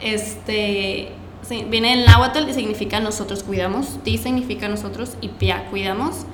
Este, 0.00 1.08
sí, 1.42 1.64
viene 1.68 1.96
del 1.96 2.04
náhuatl 2.04 2.48
y 2.50 2.52
significa 2.52 3.00
nosotros 3.00 3.42
cuidamos, 3.42 3.98
ti 4.04 4.18
significa 4.18 4.68
nosotros 4.68 5.16
y 5.22 5.28
pia 5.28 5.64
cuidamos. 5.70 6.26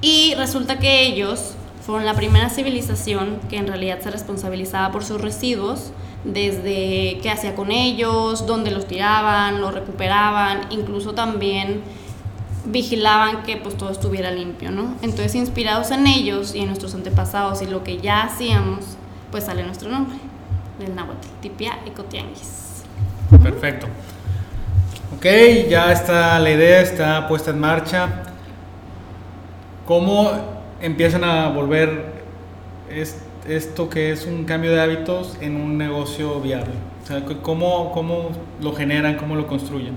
Y 0.00 0.34
resulta 0.36 0.78
que 0.78 1.06
ellos 1.06 1.54
fueron 1.82 2.06
la 2.06 2.14
primera 2.14 2.48
civilización 2.48 3.38
que 3.50 3.58
en 3.58 3.66
realidad 3.66 4.00
se 4.00 4.10
responsabilizaba 4.10 4.90
por 4.90 5.04
sus 5.04 5.20
residuos, 5.20 5.92
desde 6.24 7.18
qué 7.22 7.30
hacía 7.30 7.54
con 7.54 7.70
ellos, 7.70 8.46
dónde 8.46 8.70
los 8.70 8.88
tiraban, 8.88 9.60
los 9.60 9.74
recuperaban, 9.74 10.62
incluso 10.70 11.12
también 11.12 11.82
vigilaban 12.66 13.42
que 13.42 13.56
pues 13.56 13.76
todo 13.76 13.90
estuviera 13.90 14.30
limpio, 14.30 14.70
¿no? 14.70 14.94
Entonces, 15.02 15.34
inspirados 15.34 15.90
en 15.90 16.06
ellos 16.06 16.54
y 16.54 16.60
en 16.60 16.66
nuestros 16.66 16.94
antepasados 16.94 17.62
y 17.62 17.66
lo 17.66 17.84
que 17.84 17.98
ya 17.98 18.22
hacíamos, 18.22 18.84
pues 19.30 19.44
sale 19.44 19.62
nuestro 19.62 19.88
nombre, 19.88 20.16
del 20.78 20.94
náhuatl, 20.94 21.26
Tipia 21.40 21.78
Ecotianguis. 21.86 22.84
Perfecto. 23.42 23.86
Ok, 25.16 25.24
ya 25.68 25.92
está 25.92 26.38
la 26.38 26.50
idea, 26.50 26.80
está 26.80 27.28
puesta 27.28 27.50
en 27.50 27.60
marcha. 27.60 28.22
¿Cómo 29.86 30.30
empiezan 30.80 31.24
a 31.24 31.48
volver 31.48 32.12
esto 33.48 33.88
que 33.88 34.10
es 34.10 34.26
un 34.26 34.44
cambio 34.44 34.72
de 34.72 34.80
hábitos 34.80 35.36
en 35.40 35.56
un 35.56 35.78
negocio 35.78 36.40
viable? 36.40 36.74
O 37.02 37.06
sea, 37.06 37.24
¿cómo, 37.42 37.92
cómo 37.92 38.30
lo 38.60 38.74
generan, 38.74 39.14
cómo 39.14 39.36
lo 39.36 39.46
construyen? 39.46 39.96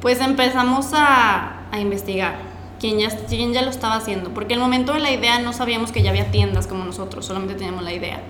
Pues 0.00 0.20
empezamos 0.20 0.90
a, 0.94 1.59
a 1.70 1.80
investigar 1.80 2.38
quién 2.80 2.98
ya, 2.98 3.08
quién 3.28 3.52
ya 3.52 3.62
lo 3.62 3.70
estaba 3.70 3.96
haciendo, 3.96 4.30
porque 4.30 4.54
en 4.54 4.60
el 4.60 4.64
momento 4.64 4.92
de 4.92 5.00
la 5.00 5.10
idea 5.10 5.38
no 5.38 5.52
sabíamos 5.52 5.92
que 5.92 6.02
ya 6.02 6.10
había 6.10 6.30
tiendas 6.30 6.66
como 6.66 6.84
nosotros, 6.84 7.26
solamente 7.26 7.54
teníamos 7.54 7.84
la 7.84 7.92
idea. 7.92 8.20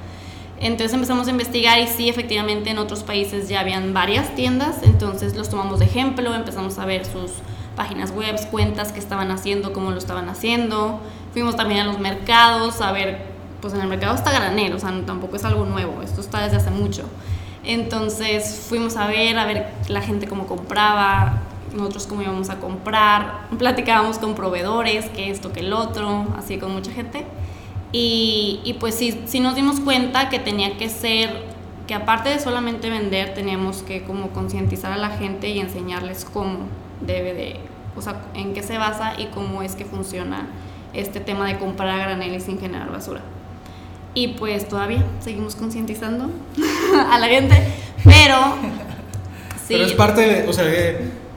Entonces 0.58 0.92
empezamos 0.92 1.26
a 1.26 1.30
investigar 1.30 1.78
y 1.78 1.86
sí, 1.86 2.10
efectivamente 2.10 2.68
en 2.68 2.78
otros 2.78 3.02
países 3.02 3.48
ya 3.48 3.60
habían 3.60 3.94
varias 3.94 4.34
tiendas, 4.34 4.82
entonces 4.82 5.34
los 5.34 5.48
tomamos 5.48 5.78
de 5.78 5.86
ejemplo, 5.86 6.34
empezamos 6.34 6.78
a 6.78 6.84
ver 6.84 7.06
sus 7.06 7.30
páginas 7.76 8.10
web, 8.10 8.36
cuentas 8.50 8.92
que 8.92 8.98
estaban 8.98 9.30
haciendo, 9.30 9.72
cómo 9.72 9.90
lo 9.90 9.96
estaban 9.96 10.28
haciendo. 10.28 11.00
Fuimos 11.32 11.56
también 11.56 11.80
a 11.80 11.84
los 11.84 11.98
mercados 11.98 12.82
a 12.82 12.92
ver, 12.92 13.22
pues 13.62 13.72
en 13.72 13.80
el 13.80 13.86
mercado 13.86 14.14
está 14.14 14.32
granero, 14.32 14.76
o 14.76 14.78
sea, 14.78 14.92
tampoco 15.06 15.36
es 15.36 15.44
algo 15.44 15.64
nuevo, 15.64 16.02
esto 16.02 16.20
está 16.20 16.42
desde 16.42 16.58
hace 16.58 16.70
mucho. 16.70 17.04
Entonces 17.64 18.66
fuimos 18.68 18.96
a 18.96 19.06
ver, 19.06 19.38
a 19.38 19.46
ver 19.46 19.72
la 19.88 20.02
gente 20.02 20.26
cómo 20.26 20.46
compraba, 20.46 21.42
nosotros 21.74 22.06
cómo 22.06 22.22
íbamos 22.22 22.50
a 22.50 22.58
comprar, 22.58 23.48
platicábamos 23.58 24.18
con 24.18 24.34
proveedores, 24.34 25.06
que 25.10 25.30
esto, 25.30 25.52
que 25.52 25.60
el 25.60 25.72
otro, 25.72 26.26
así 26.36 26.58
con 26.58 26.72
mucha 26.72 26.92
gente. 26.92 27.24
Y, 27.92 28.60
y 28.64 28.74
pues 28.74 28.94
sí, 28.94 29.20
sí 29.26 29.40
nos 29.40 29.54
dimos 29.54 29.80
cuenta 29.80 30.28
que 30.28 30.38
tenía 30.38 30.76
que 30.76 30.88
ser, 30.88 31.44
que 31.86 31.94
aparte 31.94 32.28
de 32.28 32.38
solamente 32.38 32.88
vender, 32.88 33.34
teníamos 33.34 33.82
que 33.82 34.02
como 34.02 34.30
concientizar 34.30 34.92
a 34.92 34.96
la 34.96 35.10
gente 35.10 35.48
y 35.48 35.58
enseñarles 35.58 36.24
cómo 36.24 36.68
debe 37.00 37.34
de, 37.34 37.56
o 37.96 38.02
sea, 38.02 38.22
en 38.34 38.54
qué 38.54 38.62
se 38.62 38.78
basa 38.78 39.14
y 39.18 39.26
cómo 39.26 39.62
es 39.62 39.74
que 39.74 39.84
funciona 39.84 40.46
este 40.94 41.20
tema 41.20 41.46
de 41.46 41.58
comprar 41.58 41.88
a 41.88 41.96
granel 41.98 42.34
y 42.34 42.40
sin 42.40 42.60
generar 42.60 42.90
basura. 42.90 43.20
Y 44.14 44.28
pues 44.28 44.68
todavía 44.68 45.04
seguimos 45.20 45.54
concientizando 45.54 46.30
a 47.10 47.18
la 47.18 47.26
gente, 47.26 47.56
pero... 48.04 48.54
Sí, 49.66 49.74
pero 49.74 49.84
es 49.84 49.92
parte 49.92 50.20
de, 50.22 50.48
o 50.48 50.52
sea, 50.52 50.64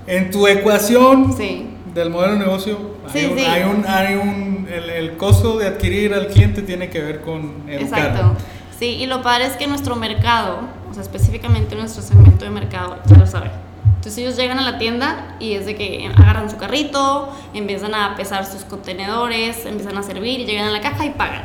en 0.08 0.32
tu 0.32 0.48
ecuación 0.48 1.34
sí 1.38 1.70
del 1.94 2.10
modelo 2.10 2.34
de 2.34 2.40
negocio 2.40 2.94
hay, 3.14 3.64
un, 3.64 3.86
hay, 3.88 4.16
un, 4.16 4.68
el, 4.72 5.16
costo 5.18 5.58
de 5.58 5.68
adquirir 5.68 6.14
al 6.14 6.28
cliente 6.28 6.62
tiene 6.62 6.90
que 6.90 7.02
ver 7.02 7.22
con 7.22 7.70
educar. 7.70 8.00
Exacto. 8.00 8.36
Sí, 8.80 8.86
y 8.86 9.06
lo 9.06 9.22
padre 9.22 9.46
es 9.46 9.54
que 9.54 9.68
nuestro 9.68 9.96
mercado, 9.96 10.62
o 10.90 10.94
sea, 10.94 11.04
específicamente 11.04 11.76
nuestro 11.76 12.02
segmento 12.02 12.46
de 12.46 12.52
mercado, 12.52 12.98
ya 13.06 13.18
lo 13.18 13.28
sabe. 13.28 13.52
Entonces 13.96 14.18
ellos 14.18 14.36
llegan 14.36 14.58
a 14.60 14.64
la 14.64 14.80
tienda 14.80 15.36
y 15.40 15.54
es 15.54 15.66
de 15.66 15.76
que 15.76 16.10
agarran 16.18 16.50
su 16.50 16.58
carrito, 16.58 17.30
empiezan 17.54 17.94
a 17.94 18.16
pesar 18.16 18.46
sus 18.46 18.64
contenedores, 18.64 19.66
empiezan 19.66 19.98
a 19.98 20.04
servir 20.04 20.40
y 20.40 20.46
llegan 20.46 20.68
a 20.68 20.72
la 20.72 20.82
caja 20.82 21.06
y 21.06 21.12
pagan. 21.12 21.44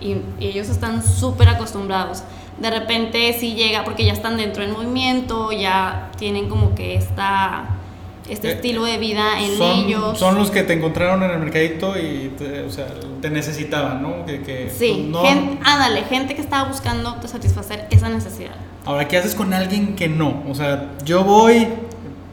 Y, 0.00 0.16
y 0.42 0.46
ellos 0.46 0.68
están 0.68 1.02
súper 1.04 1.48
acostumbrados. 1.48 2.22
De 2.58 2.70
repente 2.70 3.36
si 3.38 3.54
llega, 3.54 3.84
porque 3.84 4.04
ya 4.04 4.12
están 4.12 4.36
dentro 4.36 4.62
del 4.62 4.72
movimiento, 4.72 5.52
ya 5.52 6.10
tienen 6.16 6.48
como 6.48 6.74
que 6.74 6.94
esta 6.94 7.79
este 8.28 8.48
eh, 8.48 8.52
estilo 8.52 8.84
de 8.84 8.98
vida 8.98 9.40
en 9.40 9.60
ellos. 9.60 10.18
Son 10.18 10.36
los 10.36 10.50
que 10.50 10.62
te 10.62 10.72
encontraron 10.72 11.22
en 11.22 11.30
el 11.30 11.38
mercadito 11.38 11.98
y 11.98 12.32
te, 12.38 12.62
o 12.62 12.70
sea, 12.70 12.86
te 13.20 13.30
necesitaban, 13.30 14.02
¿no? 14.02 14.24
Que, 14.24 14.42
que 14.42 14.70
sí, 14.70 15.08
no... 15.10 15.22
gente, 15.22 15.58
ándale, 15.64 16.04
gente 16.04 16.34
que 16.34 16.40
estaba 16.40 16.68
buscando 16.68 17.16
satisfacer 17.26 17.86
esa 17.90 18.08
necesidad. 18.08 18.54
Ahora, 18.84 19.08
¿qué 19.08 19.18
haces 19.18 19.34
con 19.34 19.52
alguien 19.52 19.94
que 19.94 20.08
no? 20.08 20.42
O 20.48 20.54
sea, 20.54 20.90
yo 21.04 21.24
voy 21.24 21.66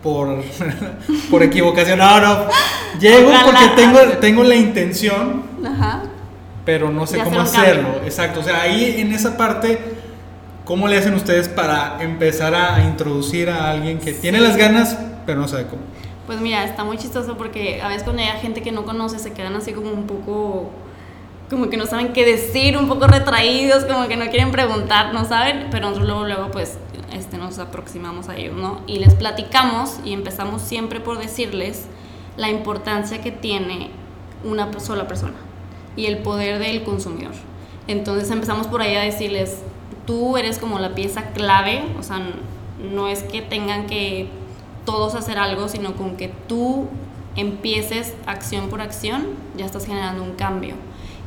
por, 0.01 0.43
por 1.31 1.43
equivocación. 1.43 1.99
No, 1.99 2.19
no. 2.19 2.47
Llego 2.99 3.31
porque 3.43 3.67
tengo, 3.75 3.99
tengo 4.19 4.43
la 4.43 4.55
intención, 4.55 5.43
Ajá. 5.65 6.03
pero 6.65 6.91
no 6.91 7.05
sé 7.05 7.19
cómo 7.19 7.41
hacerlo. 7.41 8.01
Exacto. 8.03 8.39
O 8.39 8.43
sea, 8.43 8.61
ahí 8.61 8.95
en 8.99 9.11
esa 9.11 9.37
parte, 9.37 9.96
¿cómo 10.67 10.89
le 10.89 10.97
hacen 10.97 11.13
ustedes 11.13 11.47
para 11.47 11.97
empezar 12.03 12.53
a 12.53 12.83
introducir 12.83 13.49
a 13.49 13.71
alguien 13.71 13.99
que 13.99 14.11
tiene 14.11 14.41
las 14.41 14.57
ganas, 14.57 14.99
pero 15.25 15.39
no 15.39 15.47
sabe 15.47 15.65
cómo. 15.67 15.81
Pues 16.25 16.41
mira, 16.41 16.65
está 16.65 16.83
muy 16.83 16.97
chistoso 16.97 17.37
porque 17.37 17.81
a 17.81 17.87
veces 17.87 18.03
cuando 18.03 18.21
hay 18.21 18.37
gente 18.41 18.61
que 18.61 18.73
no 18.73 18.83
conoce 18.83 19.17
se 19.17 19.31
quedan 19.31 19.55
así 19.55 19.71
como 19.71 19.89
un 19.89 20.05
poco, 20.05 20.69
como 21.49 21.69
que 21.69 21.77
no 21.77 21.85
saben 21.85 22.11
qué 22.11 22.25
decir, 22.25 22.77
un 22.77 22.89
poco 22.89 23.07
retraídos, 23.07 23.85
como 23.85 24.09
que 24.09 24.17
no 24.17 24.25
quieren 24.25 24.51
preguntar, 24.51 25.13
no 25.13 25.23
saben, 25.23 25.67
pero 25.71 25.87
nosotros 25.87 26.09
luego, 26.09 26.25
luego 26.25 26.51
pues 26.51 26.77
este, 27.13 27.37
nos 27.37 27.59
aproximamos 27.59 28.27
a 28.27 28.35
ellos, 28.35 28.57
¿no? 28.57 28.81
Y 28.87 28.99
les 28.99 29.15
platicamos 29.15 30.01
y 30.03 30.11
empezamos 30.11 30.61
siempre 30.61 30.99
por 30.99 31.17
decirles 31.17 31.85
la 32.35 32.49
importancia 32.49 33.21
que 33.21 33.31
tiene 33.31 33.89
una 34.43 34.67
sola 34.81 35.07
persona 35.07 35.37
y 35.95 36.07
el 36.07 36.17
poder 36.17 36.59
del 36.59 36.83
consumidor. 36.83 37.33
Entonces 37.87 38.29
empezamos 38.31 38.67
por 38.67 38.81
ahí 38.81 38.97
a 38.97 39.01
decirles, 39.01 39.61
tú 40.07 40.37
eres 40.37 40.57
como 40.57 40.79
la 40.79 40.95
pieza 40.95 41.27
clave, 41.33 41.83
o 41.99 42.01
sea, 42.01 42.19
no 42.79 43.07
es 43.07 43.21
que 43.21 43.43
tengan 43.43 43.85
que 43.85 44.29
todos 44.85 45.13
hacer 45.13 45.37
algo, 45.37 45.67
sino 45.67 45.95
con 45.95 46.15
que 46.15 46.29
tú 46.47 46.87
empieces 47.35 48.15
acción 48.25 48.69
por 48.69 48.81
acción, 48.81 49.27
ya 49.55 49.65
estás 49.65 49.85
generando 49.85 50.23
un 50.23 50.31
cambio. 50.31 50.75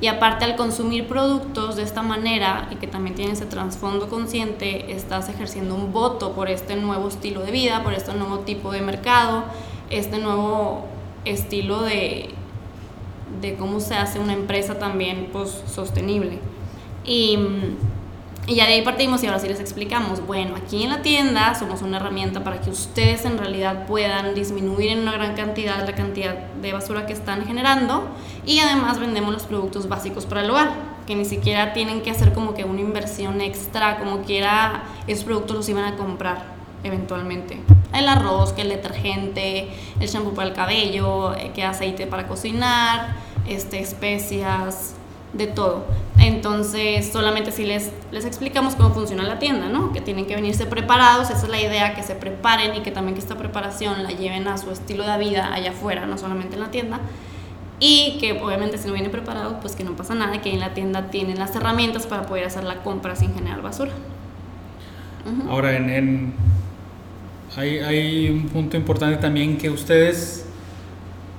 Y 0.01 0.07
aparte 0.07 0.47
al 0.47 0.57
consumir 0.57 1.07
productos 1.07 1.77
de 1.77 1.83
esta 1.83 2.01
manera 2.01 2.69
y 2.71 2.77
que 2.77 2.87
también 2.87 3.15
tiene 3.15 3.33
ese 3.33 3.45
trasfondo 3.45 4.09
consciente, 4.09 4.93
estás 4.93 5.29
ejerciendo 5.29 5.75
un 5.75 5.93
voto 5.93 6.33
por 6.33 6.49
este 6.49 6.75
nuevo 6.75 7.09
estilo 7.09 7.43
de 7.43 7.53
vida, 7.53 7.85
por 7.85 7.93
este 7.93 8.15
nuevo 8.15 8.41
tipo 8.41 8.73
de 8.73 8.81
mercado, 8.81 9.45
este 9.91 10.19
nuevo 10.19 10.87
estilo 11.27 11.83
de, 11.83 12.31
de 13.43 13.57
cómo 13.57 13.79
se 13.79 13.95
hace 13.95 14.19
una 14.19 14.33
empresa 14.33 14.79
también 14.79 15.29
pues, 15.33 15.63
sostenible. 15.67 16.39
Y 17.05 17.39
y 18.51 18.57
ya 18.57 18.67
de 18.67 18.73
ahí 18.73 18.83
partimos 18.83 19.23
y 19.23 19.29
ahora 19.29 19.39
sí 19.39 19.47
les 19.47 19.61
explicamos, 19.61 20.27
bueno, 20.27 20.57
aquí 20.57 20.83
en 20.83 20.91
la 20.91 21.03
tienda 21.03 21.55
somos 21.55 21.83
una 21.83 21.99
herramienta 21.99 22.43
para 22.43 22.61
que 22.61 22.69
ustedes 22.69 23.25
en 23.25 23.39
realidad 23.39 23.87
puedan 23.87 24.35
disminuir 24.35 24.91
en 24.91 24.99
una 24.99 25.13
gran 25.13 25.37
cantidad 25.37 25.87
la 25.87 25.95
cantidad 25.95 26.35
de 26.35 26.73
basura 26.73 27.07
que 27.07 27.13
están 27.13 27.47
generando 27.47 28.09
y 28.45 28.59
además 28.59 28.99
vendemos 28.99 29.33
los 29.33 29.45
productos 29.45 29.89
básicos 29.89 30.27
para 30.27 30.43
el 30.43 30.51
hogar, 30.51 30.73
que 31.07 31.15
ni 31.15 31.25
siquiera 31.25 31.73
tienen 31.73 32.03
que 32.03 32.11
hacer 32.11 32.33
como 32.33 32.53
que 32.53 32.65
una 32.65 32.81
inversión 32.81 33.41
extra, 33.41 34.01
como 34.01 34.23
quiera 34.23 34.83
esos 35.07 35.23
productos 35.23 35.57
los 35.57 35.69
iban 35.69 35.85
a 35.85 35.97
comprar 35.97 36.43
eventualmente. 36.83 37.61
El 37.95 38.09
arroz, 38.09 38.53
que 38.53 38.63
el 38.63 38.71
detergente, 38.71 39.69
el 40.01 40.09
shampoo 40.09 40.35
para 40.35 40.49
el 40.49 40.55
cabello, 40.57 41.37
eh, 41.37 41.53
que 41.55 41.63
aceite 41.63 42.09
para 42.09 42.27
cocinar, 42.27 43.15
este, 43.47 43.79
especias, 43.79 44.97
de 45.33 45.47
todo. 45.47 45.85
Entonces, 46.19 47.11
solamente 47.11 47.53
si 47.53 47.65
les, 47.65 47.91
les 48.11 48.25
explicamos 48.25 48.75
cómo 48.75 48.93
funciona 48.93 49.23
la 49.23 49.39
tienda, 49.39 49.69
¿no? 49.69 49.93
Que 49.93 50.01
tienen 50.01 50.27
que 50.27 50.35
venirse 50.35 50.67
preparados, 50.67 51.31
esa 51.31 51.45
es 51.45 51.49
la 51.49 51.61
idea, 51.61 51.95
que 51.95 52.03
se 52.03 52.15
preparen 52.15 52.75
y 52.75 52.81
que 52.81 52.91
también 52.91 53.15
que 53.15 53.21
esta 53.21 53.37
preparación 53.37 54.03
la 54.03 54.11
lleven 54.11 54.49
a 54.49 54.59
su 54.59 54.71
estilo 54.71 55.07
de 55.07 55.19
vida 55.19 55.53
allá 55.53 55.71
afuera, 55.71 56.07
no 56.07 56.19
solamente 56.19 56.57
en 56.57 56.61
la 56.61 56.71
tienda. 56.71 57.01
Y 57.79 58.19
que 58.21 58.33
obviamente 58.33 58.77
si 58.77 58.89
no 58.89 58.93
vienen 58.93 59.11
preparados, 59.11 59.55
pues 59.63 59.75
que 59.75 59.85
no 59.85 59.97
pasa 59.97 60.15
nada, 60.15 60.43
que 60.43 60.53
en 60.53 60.61
la 60.61 60.75
tienda 60.75 61.11
tienen 61.11 61.39
las 61.39 61.55
herramientas 61.57 62.07
para 62.07 62.27
poder 62.27 62.45
hacer 62.45 62.65
la 62.65 62.83
compra 62.83 63.17
sin 63.17 63.33
generar 63.35 63.63
basura. 63.63 63.93
Ahora, 65.49 65.77
en, 65.77 65.91
en 65.91 66.35
hay, 67.57 67.79
hay 67.79 68.31
un 68.31 68.49
punto 68.49 68.77
importante 68.77 69.17
también 69.17 69.57
que 69.57 69.71
ustedes 69.71 70.47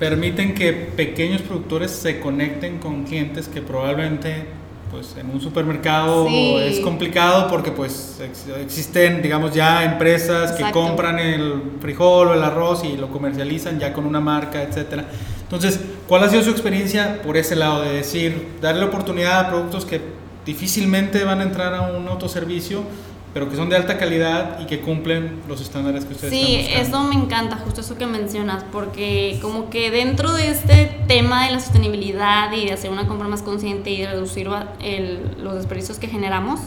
permiten 0.02 0.56
que 0.56 0.74
pequeños 0.74 1.44
productores 1.44 1.92
se 1.92 2.20
conecten 2.20 2.80
con 2.80 3.04
clientes 3.04 3.48
que 3.48 3.62
probablemente 3.62 4.48
pues 4.90 5.16
en 5.16 5.30
un 5.30 5.40
supermercado 5.40 6.28
es 6.60 6.80
complicado 6.80 7.48
porque 7.48 7.70
pues 7.70 8.20
existen 8.60 9.22
digamos 9.22 9.54
ya 9.54 9.84
empresas 9.84 10.54
que 10.54 10.72
compran 10.72 11.20
el 11.20 11.62
frijol 11.80 12.30
o 12.30 12.34
el 12.34 12.42
arroz 12.42 12.84
y 12.84 12.98
lo 12.98 13.10
comercializan 13.10 13.80
ya 13.80 13.94
con 13.94 14.08
una 14.08 14.20
marca, 14.20 14.64
etcétera. 14.64 15.06
Entonces, 15.44 15.80
¿cuál 16.08 16.24
ha 16.24 16.30
sido 16.30 16.42
su 16.42 16.50
experiencia 16.50 17.22
por 17.22 17.38
ese 17.38 17.56
lado 17.56 17.84
de 17.84 17.94
decir 17.94 18.48
darle 18.60 18.86
oportunidad 18.86 19.40
a 19.40 19.50
productos 19.50 19.86
que 19.86 20.02
difícilmente 20.48 21.24
van 21.24 21.42
a 21.42 21.44
entrar 21.44 21.76
a 21.76 21.82
un 21.92 22.08
autoservicio? 22.08 22.82
Pero 23.34 23.50
que 23.50 23.56
son 23.56 23.70
de 23.70 23.78
alta 23.78 23.98
calidad 23.98 24.60
y 24.60 24.66
que 24.66 24.82
cumplen 24.82 25.42
los 25.48 25.62
estándares 25.62 26.04
que 26.04 26.14
ustedes 26.14 26.34
sí, 26.34 26.46
Sí, 26.46 26.68
eso 26.74 27.02
me 27.04 27.16
encanta, 27.16 27.56
justo 27.58 27.82
eso 27.82 27.98
que 27.98 28.06
mencionas, 28.06 28.66
porque 28.72 29.40
como 29.42 29.70
que 29.70 29.90
dentro 29.90 30.34
de 30.34 30.50
este 30.50 31.00
tema 31.08 31.46
de 31.46 31.52
la 31.52 31.60
sostenibilidad 31.60 32.52
y 32.52 32.66
de 32.66 32.74
hacer 32.74 32.92
una 32.92 33.08
compra 33.08 33.28
más 33.30 33.42
consciente 33.42 33.90
y 33.90 34.02
de 34.02 34.08
reducir 34.08 34.50
los 34.50 35.56
desperdicios 35.56 35.98
que 35.98 36.08
generamos, 36.08 36.60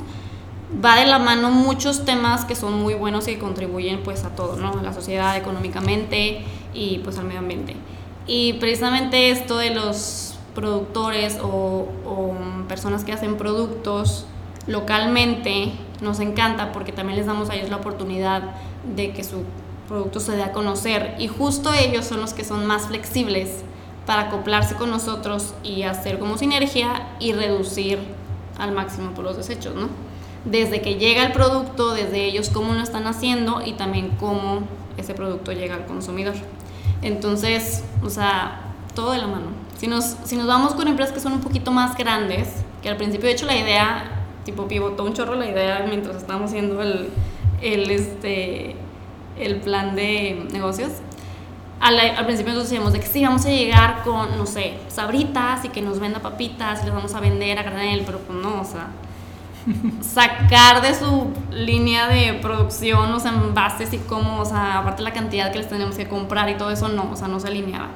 va 0.82 0.96
de 0.96 1.06
la 1.06 1.18
mano 1.18 1.50
muchos 1.50 2.04
temas 2.06 2.46
que 2.46 2.56
son 2.56 2.74
muy 2.74 2.94
buenos 2.94 3.28
y 3.28 3.34
que 3.34 3.38
contribuyen 3.38 4.02
pues 4.02 4.24
a 4.24 4.30
todo, 4.30 4.56
¿no? 4.56 4.78
A 4.78 4.82
la 4.82 4.94
sociedad, 4.94 5.36
económicamente 5.36 6.42
y 6.72 6.98
pues 7.04 7.18
al 7.18 7.24
medio 7.24 7.40
ambiente. 7.40 7.76
Y 8.26 8.54
precisamente 8.54 9.30
esto 9.30 9.58
de 9.58 9.70
los 9.70 10.34
productores 10.54 11.38
o, 11.42 11.88
o 12.06 12.34
personas 12.68 13.04
que 13.04 13.12
hacen 13.12 13.36
productos 13.36 14.24
localmente 14.66 15.72
nos 16.04 16.20
encanta 16.20 16.72
porque 16.72 16.92
también 16.92 17.18
les 17.18 17.26
damos 17.26 17.50
a 17.50 17.54
ellos 17.54 17.70
la 17.70 17.76
oportunidad 17.76 18.42
de 18.94 19.12
que 19.12 19.24
su 19.24 19.42
producto 19.88 20.20
se 20.20 20.36
dé 20.36 20.42
a 20.42 20.52
conocer 20.52 21.16
y 21.18 21.28
justo 21.28 21.72
ellos 21.72 22.04
son 22.04 22.20
los 22.20 22.32
que 22.32 22.44
son 22.44 22.66
más 22.66 22.86
flexibles 22.86 23.64
para 24.06 24.22
acoplarse 24.22 24.74
con 24.74 24.90
nosotros 24.90 25.54
y 25.62 25.82
hacer 25.82 26.18
como 26.18 26.36
sinergia 26.38 27.08
y 27.18 27.32
reducir 27.32 27.98
al 28.58 28.72
máximo 28.72 29.10
por 29.12 29.24
los 29.24 29.36
desechos, 29.36 29.74
¿no? 29.74 29.88
Desde 30.44 30.82
que 30.82 30.96
llega 30.96 31.22
el 31.22 31.32
producto, 31.32 31.94
desde 31.94 32.24
ellos 32.24 32.50
cómo 32.50 32.74
lo 32.74 32.82
están 32.82 33.06
haciendo 33.06 33.62
y 33.64 33.72
también 33.72 34.10
cómo 34.20 34.60
ese 34.96 35.14
producto 35.14 35.52
llega 35.52 35.74
al 35.74 35.86
consumidor. 35.86 36.34
Entonces, 37.02 37.82
o 38.02 38.10
sea, 38.10 38.60
todo 38.94 39.12
de 39.12 39.18
la 39.18 39.26
mano. 39.26 39.46
Si 39.78 39.86
nos, 39.86 40.16
si 40.24 40.36
nos 40.36 40.46
vamos 40.46 40.74
con 40.74 40.86
empresas 40.86 41.14
que 41.14 41.20
son 41.20 41.32
un 41.32 41.40
poquito 41.40 41.72
más 41.72 41.96
grandes, 41.96 42.48
que 42.82 42.88
al 42.88 42.96
principio 42.96 43.26
de 43.26 43.34
hecho 43.34 43.46
la 43.46 43.56
idea, 43.56 44.13
tipo 44.44 44.68
pivotó 44.68 45.04
un 45.04 45.14
chorro 45.14 45.34
la 45.34 45.46
idea 45.46 45.84
mientras 45.88 46.16
estábamos 46.16 46.50
haciendo 46.50 46.82
el, 46.82 47.08
el, 47.62 47.90
este, 47.90 48.76
el 49.38 49.56
plan 49.56 49.96
de 49.96 50.46
negocios, 50.52 50.92
al, 51.80 51.98
al, 51.98 52.24
principio 52.24 52.54
nos 52.54 52.64
decíamos 52.64 52.92
de 52.92 53.00
que 53.00 53.06
sí, 53.06 53.24
vamos 53.24 53.44
a 53.44 53.50
llegar 53.50 54.02
con, 54.04 54.38
no 54.38 54.46
sé, 54.46 54.74
sabritas 54.88 55.64
y 55.64 55.68
que 55.68 55.82
nos 55.82 56.00
venda 56.00 56.20
papitas 56.20 56.82
y 56.82 56.86
les 56.86 56.94
vamos 56.94 57.14
a 57.14 57.20
vender 57.20 57.58
a 57.58 57.62
granel, 57.62 58.04
pero 58.06 58.20
pues 58.20 58.38
no, 58.38 58.60
o 58.60 58.64
sea, 58.64 58.88
sacar 60.00 60.82
de 60.82 60.94
su 60.94 61.28
línea 61.50 62.08
de 62.08 62.34
producción 62.34 63.12
los 63.12 63.24
envases 63.24 63.92
y 63.92 63.98
cómo, 63.98 64.40
o 64.40 64.44
sea, 64.44 64.78
aparte 64.78 65.02
la 65.02 65.12
cantidad 65.12 65.52
que 65.52 65.58
les 65.58 65.68
tenemos 65.68 65.96
que 65.96 66.08
comprar 66.08 66.48
y 66.48 66.54
todo 66.54 66.70
eso, 66.70 66.88
no, 66.88 67.10
o 67.12 67.16
sea, 67.16 67.28
no 67.28 67.40
se 67.40 67.48
alineaba. 67.48 67.88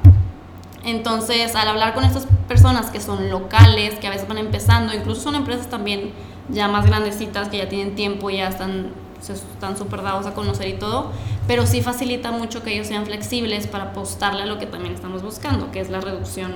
Entonces, 0.84 1.54
al 1.54 1.68
hablar 1.68 1.94
con 1.94 2.04
estas 2.04 2.26
personas 2.46 2.90
que 2.90 3.00
son 3.00 3.30
locales, 3.30 3.98
que 3.98 4.06
a 4.06 4.10
veces 4.10 4.28
van 4.28 4.38
empezando, 4.38 4.94
incluso 4.94 5.20
son 5.20 5.34
empresas 5.34 5.68
también 5.68 6.12
ya 6.48 6.68
más 6.68 6.86
grandecitas, 6.86 7.48
que 7.48 7.58
ya 7.58 7.68
tienen 7.68 7.94
tiempo, 7.94 8.30
ya 8.30 8.48
están 8.48 8.92
se 9.20 9.32
están 9.32 9.76
súper 9.76 10.02
dados 10.02 10.26
a 10.26 10.34
conocer 10.34 10.68
y 10.68 10.74
todo, 10.74 11.10
pero 11.46 11.66
sí 11.66 11.82
facilita 11.82 12.30
mucho 12.30 12.62
que 12.62 12.72
ellos 12.72 12.86
sean 12.86 13.04
flexibles 13.04 13.66
para 13.66 13.84
apostarle 13.84 14.42
a 14.42 14.46
lo 14.46 14.58
que 14.58 14.66
también 14.66 14.94
estamos 14.94 15.22
buscando, 15.22 15.70
que 15.70 15.80
es 15.80 15.90
la 15.90 16.00
reducción 16.00 16.52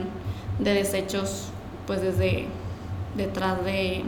de 0.59 0.75
desechos, 0.75 1.49
pues 1.87 2.03
desde 2.03 2.47
detrás 3.17 3.65
de 3.65 4.05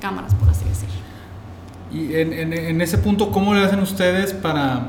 cámaras, 0.00 0.34
por 0.34 0.48
así 0.48 0.64
decir. 0.64 0.88
Y 1.92 2.14
en, 2.16 2.32
en, 2.32 2.52
en 2.52 2.80
ese 2.80 2.98
punto, 2.98 3.30
¿cómo 3.30 3.54
le 3.54 3.62
hacen 3.62 3.80
ustedes 3.80 4.32
para 4.32 4.88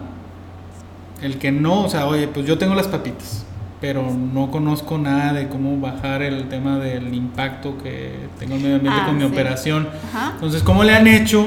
el 1.22 1.38
que 1.38 1.52
no, 1.52 1.84
o 1.84 1.90
sea, 1.90 2.08
oye, 2.08 2.28
pues 2.28 2.46
yo 2.46 2.58
tengo 2.58 2.74
las 2.74 2.88
papitas, 2.88 3.46
pero 3.84 4.02
no 4.34 4.50
conozco 4.50 4.98
nada 4.98 5.34
de 5.34 5.50
cómo 5.50 5.78
bajar 5.78 6.22
el 6.22 6.48
tema 6.48 6.80
del 6.80 7.14
impacto 7.14 7.78
que 7.84 8.12
tengo 8.40 8.56
en 8.56 8.60
el 8.60 8.64
medio 8.64 8.76
ambiente 8.78 9.00
Ah, 9.04 9.06
con 9.08 9.18
mi 9.18 9.24
sí. 9.24 9.28
operación? 9.28 9.90
Ajá. 10.10 10.32
Entonces, 10.36 10.64
¿cómo 10.64 10.86
le 10.86 10.94
han 10.96 11.06
hecho 11.06 11.46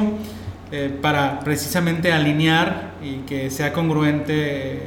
eh, 0.70 0.94
para 1.00 1.40
precisamente 1.40 2.12
alinear 2.12 2.90
y 3.02 3.24
que 3.26 3.48
sea 3.50 3.72
congruente 3.72 4.34
eh, 4.34 4.80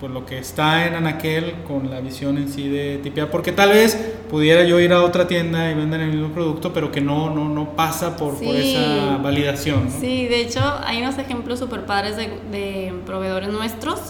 pues, 0.00 0.10
lo 0.10 0.24
que 0.24 0.38
está 0.38 0.86
en 0.86 0.94
Anaquel 0.94 1.56
con 1.68 1.90
la 1.90 2.00
visión 2.00 2.38
en 2.38 2.48
sí 2.48 2.66
de 2.66 2.98
Tipia? 3.02 3.30
Porque 3.30 3.52
tal 3.52 3.72
vez 3.72 3.94
pudiera 4.30 4.64
yo 4.64 4.80
ir 4.80 4.94
a 4.94 5.02
otra 5.02 5.28
tienda 5.28 5.70
y 5.70 5.74
vender 5.74 6.00
el 6.00 6.12
mismo 6.12 6.28
producto, 6.28 6.72
pero 6.72 6.90
que 6.90 7.02
no, 7.02 7.28
no, 7.28 7.46
no 7.50 7.76
pasa 7.76 8.16
por, 8.16 8.30
por 8.42 8.54
Sí. 8.56 8.74
esa 8.74 9.18
validación. 9.18 9.84
¿no? 9.84 10.00
Sí, 10.00 10.28
de 10.28 10.40
hecho 10.40 10.60
hay 10.86 11.02
unos 11.02 11.18
ejemplos 11.18 11.58
super 11.58 11.84
padres 11.84 12.16
de, 12.16 12.28
de 12.50 12.94
proveedores 13.04 13.50
nuestros. 13.50 14.00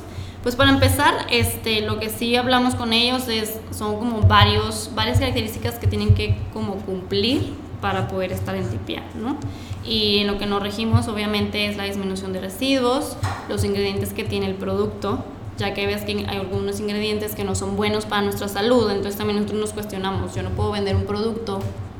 Pues 0.46 0.54
para 0.54 0.70
empezar, 0.70 1.26
este, 1.28 1.80
lo 1.80 1.98
que 1.98 2.08
sí 2.08 2.36
hablamos 2.36 2.76
con 2.76 2.92
ellos 2.92 3.26
es, 3.26 3.58
son 3.72 3.96
como 3.96 4.20
varios, 4.28 4.92
varias 4.94 5.18
características 5.18 5.74
que 5.74 5.88
tienen 5.88 6.14
que 6.14 6.38
como 6.52 6.76
cumplir 6.76 7.52
para 7.80 8.06
poder 8.06 8.30
estar 8.30 8.54
en 8.54 8.70
Tipia, 8.70 9.02
¿no? 9.20 9.38
Y 9.84 10.18
en 10.18 10.28
lo 10.28 10.38
que 10.38 10.46
nos 10.46 10.62
regimos 10.62 11.08
obviamente 11.08 11.66
es 11.66 11.76
la 11.76 11.82
disminución 11.82 12.32
de 12.32 12.42
residuos, 12.42 13.16
los 13.48 13.64
ingredientes 13.64 14.12
que 14.12 14.22
tiene 14.22 14.46
el 14.46 14.54
producto, 14.54 15.24
ya 15.58 15.74
que 15.74 15.84
ves 15.84 16.02
que 16.04 16.12
hay 16.12 16.36
algunos 16.36 16.78
ingredientes 16.78 17.34
que 17.34 17.42
no 17.42 17.56
son 17.56 17.74
buenos 17.74 18.06
para 18.06 18.22
nuestra 18.22 18.46
salud, 18.46 18.88
entonces 18.88 19.16
también 19.16 19.38
nosotros 19.40 19.60
nos 19.60 19.72
cuestionamos, 19.72 20.32
yo 20.36 20.44
no 20.44 20.50
puedo 20.50 20.70
vender 20.70 20.94
un 20.94 21.06
producto 21.06 21.58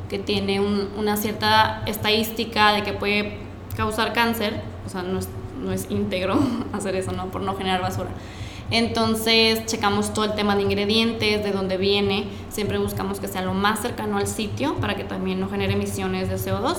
que 0.09 0.21
tiene 0.21 0.61
un- 0.61 0.89
una 0.97 1.17
cierta 1.17 1.83
estadística 1.87 2.75
de 2.75 2.85
que 2.85 2.93
puede 2.93 3.39
causar 3.77 4.13
cáncer, 4.13 4.61
o 4.87 4.89
sea, 4.89 5.03
no 5.03 5.19
es, 5.19 5.29
no 5.61 5.73
es 5.73 5.89
íntegro 5.91 6.39
hacer 6.73 6.95
eso, 6.95 7.11
¿no? 7.11 7.27
Por 7.27 7.41
no 7.41 7.57
generar 7.57 7.81
basura. 7.83 8.11
Entonces, 8.71 9.65
checamos 9.67 10.13
todo 10.13 10.25
el 10.25 10.35
tema 10.35 10.57
de 10.57 10.63
ingredientes, 10.63 11.45
de 11.45 11.53
dónde 11.53 11.77
viene, 11.77 12.25
siempre 12.51 12.79
buscamos 12.79 13.21
que 13.21 13.29
sea 13.29 13.43
lo 13.43 13.55
más 13.55 13.81
cercano 13.81 14.19
al 14.19 14.27
sitio 14.27 14.75
para 14.77 14.97
que 14.97 15.05
también 15.05 15.39
no 15.39 15.49
genere 15.49 15.75
emisiones 15.75 16.29
de 16.29 16.37
CO2. 16.37 16.77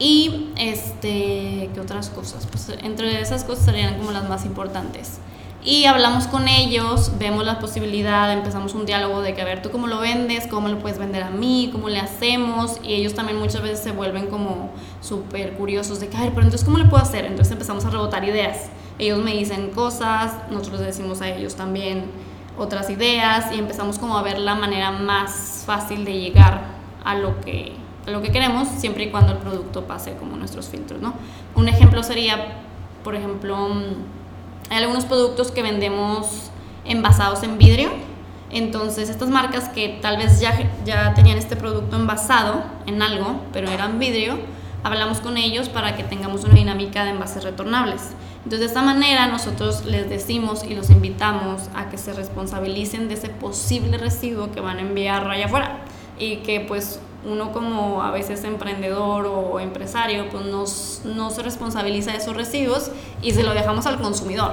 Y, 0.00 0.50
este, 0.56 1.70
¿qué 1.74 1.80
otras 1.80 2.10
cosas? 2.10 2.46
Pues 2.46 2.70
entre 2.82 3.20
esas 3.20 3.44
cosas 3.44 3.64
serían 3.64 3.98
como 3.98 4.12
las 4.12 4.28
más 4.28 4.44
importantes. 4.44 5.18
Y 5.64 5.86
hablamos 5.86 6.28
con 6.28 6.46
ellos, 6.46 7.12
vemos 7.18 7.44
la 7.44 7.58
posibilidad, 7.58 8.32
empezamos 8.32 8.74
un 8.74 8.86
diálogo 8.86 9.22
de 9.22 9.34
que, 9.34 9.42
a 9.42 9.44
ver, 9.44 9.60
tú 9.60 9.70
cómo 9.70 9.88
lo 9.88 9.98
vendes, 9.98 10.46
cómo 10.46 10.68
lo 10.68 10.78
puedes 10.78 10.98
vender 10.98 11.24
a 11.24 11.30
mí, 11.30 11.70
cómo 11.72 11.88
le 11.88 11.98
hacemos. 11.98 12.78
Y 12.82 12.94
ellos 12.94 13.14
también 13.14 13.38
muchas 13.38 13.62
veces 13.62 13.80
se 13.80 13.90
vuelven 13.90 14.28
como 14.28 14.70
súper 15.00 15.54
curiosos 15.54 15.98
de 15.98 16.08
que, 16.08 16.16
a 16.16 16.20
ver, 16.20 16.30
pero 16.30 16.42
entonces, 16.42 16.64
¿cómo 16.64 16.78
le 16.78 16.84
puedo 16.84 17.02
hacer? 17.02 17.24
Entonces 17.24 17.52
empezamos 17.52 17.84
a 17.84 17.90
rebotar 17.90 18.24
ideas. 18.24 18.66
Ellos 18.98 19.22
me 19.22 19.32
dicen 19.32 19.70
cosas, 19.70 20.32
nosotros 20.50 20.80
decimos 20.80 21.20
a 21.20 21.28
ellos 21.28 21.54
también 21.54 22.06
otras 22.58 22.90
ideas 22.90 23.52
y 23.54 23.58
empezamos 23.58 23.98
como 23.98 24.18
a 24.18 24.22
ver 24.22 24.38
la 24.38 24.54
manera 24.54 24.90
más 24.90 25.62
fácil 25.64 26.04
de 26.04 26.18
llegar 26.18 26.62
a 27.04 27.14
lo 27.14 27.40
que, 27.40 27.74
a 28.06 28.10
lo 28.10 28.20
que 28.20 28.32
queremos, 28.32 28.68
siempre 28.68 29.04
y 29.04 29.10
cuando 29.10 29.32
el 29.32 29.38
producto 29.38 29.84
pase 29.84 30.14
como 30.14 30.36
nuestros 30.36 30.68
filtros, 30.68 31.00
¿no? 31.00 31.14
Un 31.54 31.68
ejemplo 31.68 32.02
sería, 32.02 32.58
por 33.04 33.14
ejemplo, 33.14 33.56
mm, 33.68 34.70
hay 34.70 34.78
algunos 34.78 35.04
productos 35.04 35.50
que 35.52 35.62
vendemos 35.62 36.50
envasados 36.84 37.42
en 37.42 37.58
vidrio. 37.58 37.90
Entonces, 38.50 39.10
estas 39.10 39.28
marcas 39.28 39.68
que 39.68 39.98
tal 40.00 40.16
vez 40.16 40.40
ya, 40.40 40.70
ya 40.84 41.14
tenían 41.14 41.38
este 41.38 41.54
producto 41.54 41.96
envasado 41.96 42.62
en 42.86 43.02
algo, 43.02 43.42
pero 43.52 43.70
eran 43.70 43.98
vidrio, 43.98 44.38
hablamos 44.82 45.18
con 45.18 45.36
ellos 45.36 45.68
para 45.68 45.96
que 45.96 46.02
tengamos 46.02 46.44
una 46.44 46.54
dinámica 46.54 47.04
de 47.04 47.10
envases 47.10 47.44
retornables. 47.44 48.12
Entonces, 48.44 48.60
de 48.60 48.66
esta 48.66 48.82
manera 48.82 49.26
nosotros 49.26 49.84
les 49.84 50.08
decimos 50.08 50.64
y 50.64 50.74
los 50.74 50.90
invitamos 50.90 51.62
a 51.74 51.90
que 51.90 51.98
se 51.98 52.12
responsabilicen 52.14 53.08
de 53.08 53.14
ese 53.14 53.28
posible 53.28 53.98
residuo 53.98 54.50
que 54.52 54.60
van 54.60 54.78
a 54.78 54.80
enviar 54.82 55.28
allá 55.30 55.46
afuera 55.46 55.80
y 56.18 56.36
que 56.38 56.60
pues 56.60 57.00
uno 57.28 57.52
como 57.52 58.02
a 58.02 58.10
veces 58.12 58.44
emprendedor 58.44 59.26
o 59.26 59.60
empresario 59.60 60.28
pues 60.30 60.44
nos- 60.46 61.02
no 61.04 61.30
se 61.30 61.42
responsabiliza 61.42 62.12
de 62.12 62.18
esos 62.18 62.36
residuos 62.36 62.90
y 63.22 63.32
se 63.32 63.42
lo 63.42 63.52
dejamos 63.54 63.86
al 63.86 64.00
consumidor. 64.00 64.52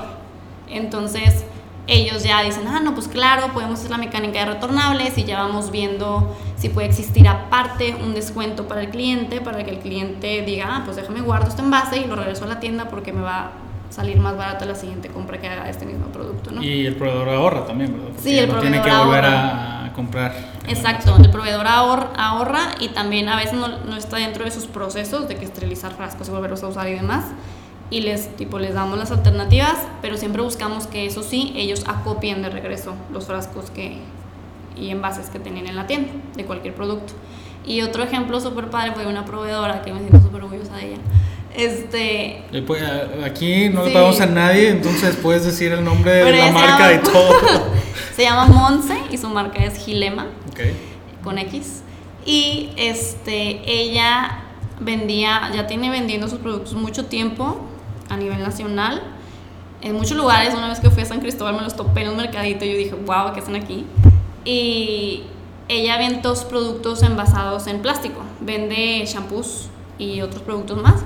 Entonces 0.69 1.43
ellos 1.87 2.23
ya 2.23 2.41
dicen, 2.41 2.67
ah, 2.67 2.79
no, 2.79 2.95
pues 2.95 3.07
claro, 3.07 3.53
podemos 3.53 3.79
hacer 3.79 3.91
la 3.91 3.99
mecánica 3.99 4.39
de 4.39 4.45
retornables 4.53 5.15
y 5.19 5.23
ya 5.23 5.39
vamos 5.43 5.69
viendo 5.69 6.35
si 6.57 6.69
puede 6.69 6.87
existir 6.87 7.27
aparte 7.27 7.95
un 8.03 8.15
descuento 8.15 8.67
para 8.67 8.81
el 8.81 8.89
cliente, 8.89 9.39
para 9.39 9.63
que 9.63 9.69
el 9.71 9.77
cliente 9.79 10.41
diga, 10.41 10.65
ah, 10.77 10.81
pues 10.83 10.97
déjame 10.97 11.21
guardo 11.21 11.47
este 11.49 11.61
envase 11.61 11.97
y 11.97 12.05
lo 12.07 12.15
regreso 12.15 12.45
a 12.45 12.47
la 12.47 12.59
tienda 12.59 12.89
porque 12.89 13.13
me 13.13 13.21
va 13.21 13.51
salir 13.95 14.17
más 14.19 14.35
barato 14.35 14.65
la 14.65 14.75
siguiente 14.75 15.07
compra 15.09 15.37
que 15.39 15.47
haga 15.47 15.69
este 15.69 15.85
mismo 15.85 16.07
producto, 16.07 16.51
¿no? 16.51 16.61
Y 16.61 16.85
el 16.85 16.95
proveedor 16.95 17.29
ahorra 17.29 17.65
también, 17.65 17.93
¿verdad? 17.93 18.07
Porque 18.09 18.21
Sí, 18.23 18.37
el 18.37 18.51
no 18.51 18.59
tiene 18.59 18.77
que 18.77 18.81
proveedor 18.83 19.05
volver 19.07 19.25
ahorra. 19.25 19.85
a 19.85 19.93
comprar. 19.93 20.35
Exacto, 20.67 21.15
el 21.17 21.29
proveedor 21.29 21.65
ahor- 21.67 22.09
ahorra 22.17 22.71
y 22.81 22.89
también 22.89 23.29
a 23.29 23.37
veces 23.37 23.53
no, 23.53 23.67
no 23.69 23.95
está 23.95 24.17
dentro 24.17 24.43
de 24.43 24.51
sus 24.51 24.65
procesos 24.65 25.27
de 25.29 25.35
que 25.37 25.45
esterilizar 25.45 25.93
frascos 25.93 26.27
y 26.27 26.31
volverlos 26.31 26.61
a 26.63 26.67
usar 26.67 26.89
y 26.89 26.93
demás. 26.93 27.25
Y 27.89 28.01
les, 28.01 28.35
tipo, 28.35 28.57
les 28.59 28.73
damos 28.73 28.97
las 28.97 29.11
alternativas, 29.11 29.77
pero 30.01 30.17
siempre 30.17 30.41
buscamos 30.41 30.87
que 30.87 31.05
eso 31.05 31.21
sí, 31.23 31.53
ellos 31.55 31.83
acopien 31.87 32.41
de 32.41 32.49
regreso 32.49 32.95
los 33.13 33.27
frascos 33.27 33.69
que, 33.69 33.99
y 34.75 34.89
envases 34.89 35.29
que 35.29 35.39
tenían 35.39 35.67
en 35.67 35.75
la 35.75 35.85
tienda 35.87 36.11
de 36.35 36.43
cualquier 36.45 36.73
producto. 36.73 37.13
Y 37.65 37.81
otro 37.81 38.03
ejemplo 38.03 38.41
súper 38.41 38.69
padre 38.69 38.91
fue 38.93 39.07
una 39.07 39.23
proveedora 39.23 39.81
que 39.83 39.93
me 39.93 39.99
siento 39.99 40.19
súper 40.19 40.43
orgullosa 40.43 40.75
de 40.75 40.87
ella. 40.87 40.97
Este, 41.57 42.43
pues, 42.65 42.83
Aquí 43.23 43.69
no 43.69 43.85
le 43.85 43.91
pagamos 43.91 44.19
a 44.21 44.25
nadie, 44.25 44.69
entonces 44.69 45.15
puedes 45.15 45.45
decir 45.45 45.71
el 45.71 45.83
nombre 45.83 46.11
de 46.11 46.23
Pero 46.23 46.37
la 46.37 46.51
marca 46.51 46.91
y 46.93 46.97
llama- 46.97 47.11
todo. 47.11 47.31
se 48.15 48.21
llama 48.23 48.45
Monse 48.47 48.97
y 49.11 49.17
su 49.17 49.29
marca 49.29 49.63
es 49.63 49.77
Gilema. 49.83 50.27
Con 51.23 51.37
X. 51.37 51.81
Y 52.25 52.69
este, 52.77 53.61
ella 53.65 54.39
vendía, 54.79 55.49
ya 55.53 55.67
tiene 55.67 55.89
vendiendo 55.89 56.27
sus 56.27 56.39
productos 56.39 56.73
mucho 56.73 57.05
tiempo 57.05 57.57
a 58.09 58.17
nivel 58.17 58.39
nacional. 58.41 59.01
En 59.81 59.93
muchos 59.95 60.17
lugares, 60.17 60.53
una 60.53 60.69
vez 60.69 60.79
que 60.79 60.89
fui 60.89 61.03
a 61.03 61.05
San 61.05 61.19
Cristóbal 61.19 61.55
me 61.55 61.61
los 61.61 61.75
topé 61.75 62.01
en 62.01 62.09
un 62.09 62.17
mercadito 62.17 62.65
y 62.65 62.71
yo 62.71 62.77
dije, 62.77 62.95
wow, 63.05 63.33
¿qué 63.33 63.39
hacen 63.41 63.55
aquí? 63.55 63.85
Y 64.43 65.23
ella 65.67 65.97
vende 65.97 66.21
dos 66.21 66.43
productos 66.45 67.03
envasados 67.03 67.67
en 67.67 67.81
plástico. 67.81 68.21
Vende 68.39 69.03
shampoos 69.05 69.67
y 69.97 70.21
otros 70.21 70.41
productos 70.41 70.81
más. 70.81 71.03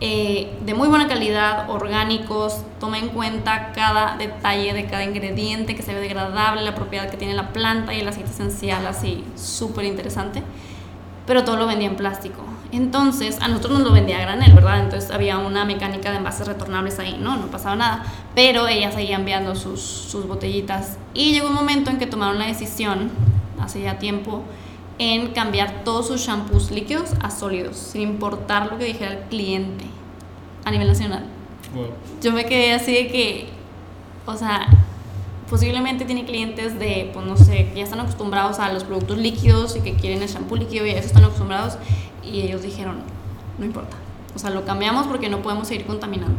Eh, 0.00 0.54
de 0.60 0.74
muy 0.74 0.88
buena 0.88 1.08
calidad, 1.08 1.70
orgánicos, 1.70 2.60
toma 2.78 2.98
en 2.98 3.08
cuenta 3.08 3.72
cada 3.72 4.16
detalle 4.18 4.74
de 4.74 4.86
cada 4.86 5.04
ingrediente, 5.04 5.74
que 5.74 5.82
se 5.82 5.94
ve 5.94 6.00
degradable, 6.00 6.62
la 6.62 6.74
propiedad 6.74 7.08
que 7.08 7.16
tiene 7.16 7.34
la 7.34 7.52
planta 7.52 7.94
y 7.94 8.00
el 8.00 8.08
aceite 8.08 8.30
esencial, 8.30 8.86
así 8.86 9.24
súper 9.36 9.86
interesante, 9.86 10.42
pero 11.26 11.44
todo 11.44 11.56
lo 11.56 11.66
vendía 11.66 11.88
en 11.88 11.96
plástico. 11.96 12.42
Entonces, 12.72 13.38
a 13.40 13.48
nosotros 13.48 13.78
nos 13.78 13.82
lo 13.84 13.92
vendía 13.92 14.18
a 14.18 14.22
granel, 14.22 14.52
¿verdad? 14.52 14.80
Entonces 14.80 15.10
había 15.10 15.38
una 15.38 15.64
mecánica 15.64 16.10
de 16.10 16.18
envases 16.18 16.46
retornables 16.46 16.98
ahí, 16.98 17.16
¿no? 17.18 17.36
No 17.36 17.46
pasaba 17.46 17.76
nada. 17.76 18.04
Pero 18.34 18.68
ella 18.68 18.92
seguía 18.92 19.16
enviando 19.16 19.54
sus, 19.54 19.80
sus 19.80 20.26
botellitas. 20.26 20.98
Y 21.14 21.32
llegó 21.32 21.48
un 21.48 21.54
momento 21.54 21.90
en 21.90 21.98
que 21.98 22.06
tomaron 22.06 22.38
la 22.38 22.46
decisión, 22.46 23.10
hace 23.60 23.80
ya 23.82 23.98
tiempo, 23.98 24.42
en 24.98 25.28
cambiar 25.32 25.84
todos 25.84 26.06
sus 26.06 26.20
shampoos 26.20 26.70
líquidos 26.70 27.10
a 27.20 27.30
sólidos, 27.30 27.76
sin 27.76 28.02
importar 28.02 28.70
lo 28.70 28.78
que 28.78 28.84
dijera 28.84 29.12
el 29.12 29.18
cliente 29.28 29.84
a 30.64 30.70
nivel 30.70 30.88
nacional. 30.88 31.24
Yo 32.22 32.32
me 32.32 32.46
quedé 32.46 32.72
así 32.72 32.92
de 32.92 33.08
que, 33.08 33.48
o 34.24 34.34
sea, 34.36 34.66
posiblemente 35.50 36.04
tiene 36.04 36.24
clientes 36.24 36.78
de, 36.78 37.10
pues 37.12 37.26
no 37.26 37.36
sé, 37.36 37.68
que 37.68 37.74
ya 37.76 37.84
están 37.84 38.00
acostumbrados 38.00 38.58
a 38.58 38.72
los 38.72 38.84
productos 38.84 39.18
líquidos 39.18 39.76
y 39.76 39.80
que 39.80 39.94
quieren 39.94 40.22
el 40.22 40.28
shampoo 40.28 40.56
líquido 40.56 40.86
y 40.86 40.90
a 40.90 40.98
eso 40.98 41.08
están 41.08 41.24
acostumbrados 41.24 41.76
y 42.22 42.40
ellos 42.40 42.62
dijeron, 42.62 42.96
no 43.58 43.64
importa, 43.64 43.96
o 44.34 44.38
sea, 44.38 44.50
lo 44.50 44.64
cambiamos 44.64 45.06
porque 45.06 45.28
no 45.28 45.42
podemos 45.42 45.68
seguir 45.68 45.86
contaminando. 45.86 46.36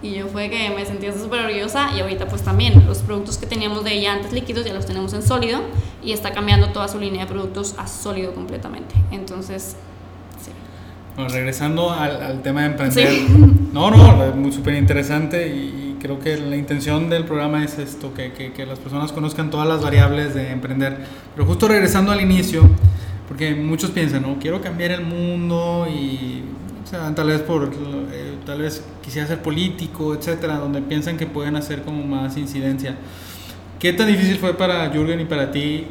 Y 0.00 0.12
yo 0.12 0.28
fue 0.28 0.48
que 0.48 0.70
me 0.70 0.86
sentía 0.86 1.12
súper 1.12 1.40
orgullosa 1.40 1.90
y 1.96 2.00
ahorita 2.00 2.28
pues 2.28 2.42
también 2.42 2.86
los 2.86 2.98
productos 2.98 3.36
que 3.36 3.46
teníamos 3.46 3.82
de 3.82 3.94
ella 3.94 4.12
antes 4.12 4.32
líquidos 4.32 4.64
ya 4.64 4.72
los 4.72 4.86
tenemos 4.86 5.12
en 5.12 5.22
sólido 5.22 5.60
y 6.02 6.12
está 6.12 6.32
cambiando 6.32 6.70
toda 6.70 6.88
su 6.88 6.98
línea 6.98 7.24
de 7.24 7.32
productos 7.32 7.74
a 7.78 7.86
sólido 7.86 8.34
completamente. 8.34 8.94
Entonces, 9.10 9.76
sí. 10.42 10.50
Bueno, 11.16 11.30
regresando 11.30 11.90
al, 11.90 12.22
al 12.22 12.42
tema 12.42 12.62
de 12.62 12.66
emprender. 12.66 13.08
No, 13.68 13.90
no, 13.90 14.34
muy 14.34 14.50
súper 14.50 14.74
interesante 14.74 15.54
y, 15.54 15.96
creo 16.00 16.18
que 16.18 16.36
la 16.36 16.56
intención 16.56 17.10
del 17.10 17.24
programa 17.24 17.64
es 17.64 17.78
esto, 17.78 18.14
que, 18.14 18.32
que, 18.32 18.52
que 18.52 18.64
las 18.64 18.78
personas 18.78 19.12
conozcan 19.12 19.50
todas 19.50 19.68
las 19.68 19.82
variables 19.82 20.32
de 20.34 20.52
emprender. 20.52 20.96
Pero 21.34 21.46
justo 21.46 21.68
regresando 21.68 22.12
al 22.12 22.20
inicio, 22.20 22.62
porque 23.26 23.54
muchos 23.54 23.90
piensan, 23.90 24.22
¿no? 24.22 24.38
Quiero 24.38 24.60
cambiar 24.60 24.92
el 24.92 25.02
mundo 25.02 25.86
y 25.88 26.42
o 26.82 26.90
sea, 26.90 27.14
tal 27.14 27.26
vez 27.26 27.42
por 27.42 27.70
eh, 28.12 28.38
tal 28.46 28.62
vez 28.62 28.82
quisiera 29.02 29.28
ser 29.28 29.42
político, 29.42 30.14
etcétera, 30.14 30.56
donde 30.56 30.80
piensan 30.80 31.18
que 31.18 31.26
pueden 31.26 31.54
hacer 31.56 31.82
como 31.82 32.02
más 32.02 32.38
incidencia. 32.38 32.96
¿Qué 33.78 33.92
tan 33.92 34.08
difícil 34.08 34.38
fue 34.38 34.54
para 34.54 34.90
Jürgen 34.90 35.20
y 35.20 35.24
para 35.24 35.50
ti 35.50 35.86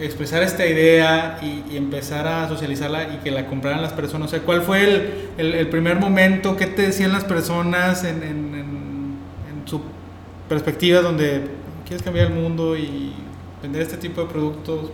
expresar 0.00 0.42
esta 0.42 0.66
idea 0.66 1.38
y, 1.42 1.76
empezar 1.76 2.26
a 2.26 2.48
socializarla 2.48 3.14
y 3.14 3.16
que 3.18 3.30
la 3.30 3.46
compraran 3.46 3.82
las 3.82 3.92
personas? 3.92 4.28
O 4.28 4.30
sea, 4.30 4.40
¿cuál 4.40 4.62
fue 4.62 5.32
el, 5.36 5.68
primer 5.68 5.98
momento? 5.98 6.56
¿Qué 6.56 6.66
te 6.66 6.82
decían 6.82 7.12
las 7.12 7.24
personas 7.24 8.04
en 8.04 9.18
su 9.66 9.82
perspectiva 10.48 11.02
donde 11.02 11.44
quieres 11.86 12.02
cambiar 12.02 12.28
el 12.28 12.34
mundo 12.34 12.76
y 12.76 13.12
vender 13.62 13.82
este 13.82 13.96
tipo 13.96 14.22
de 14.22 14.28
productos? 14.28 14.90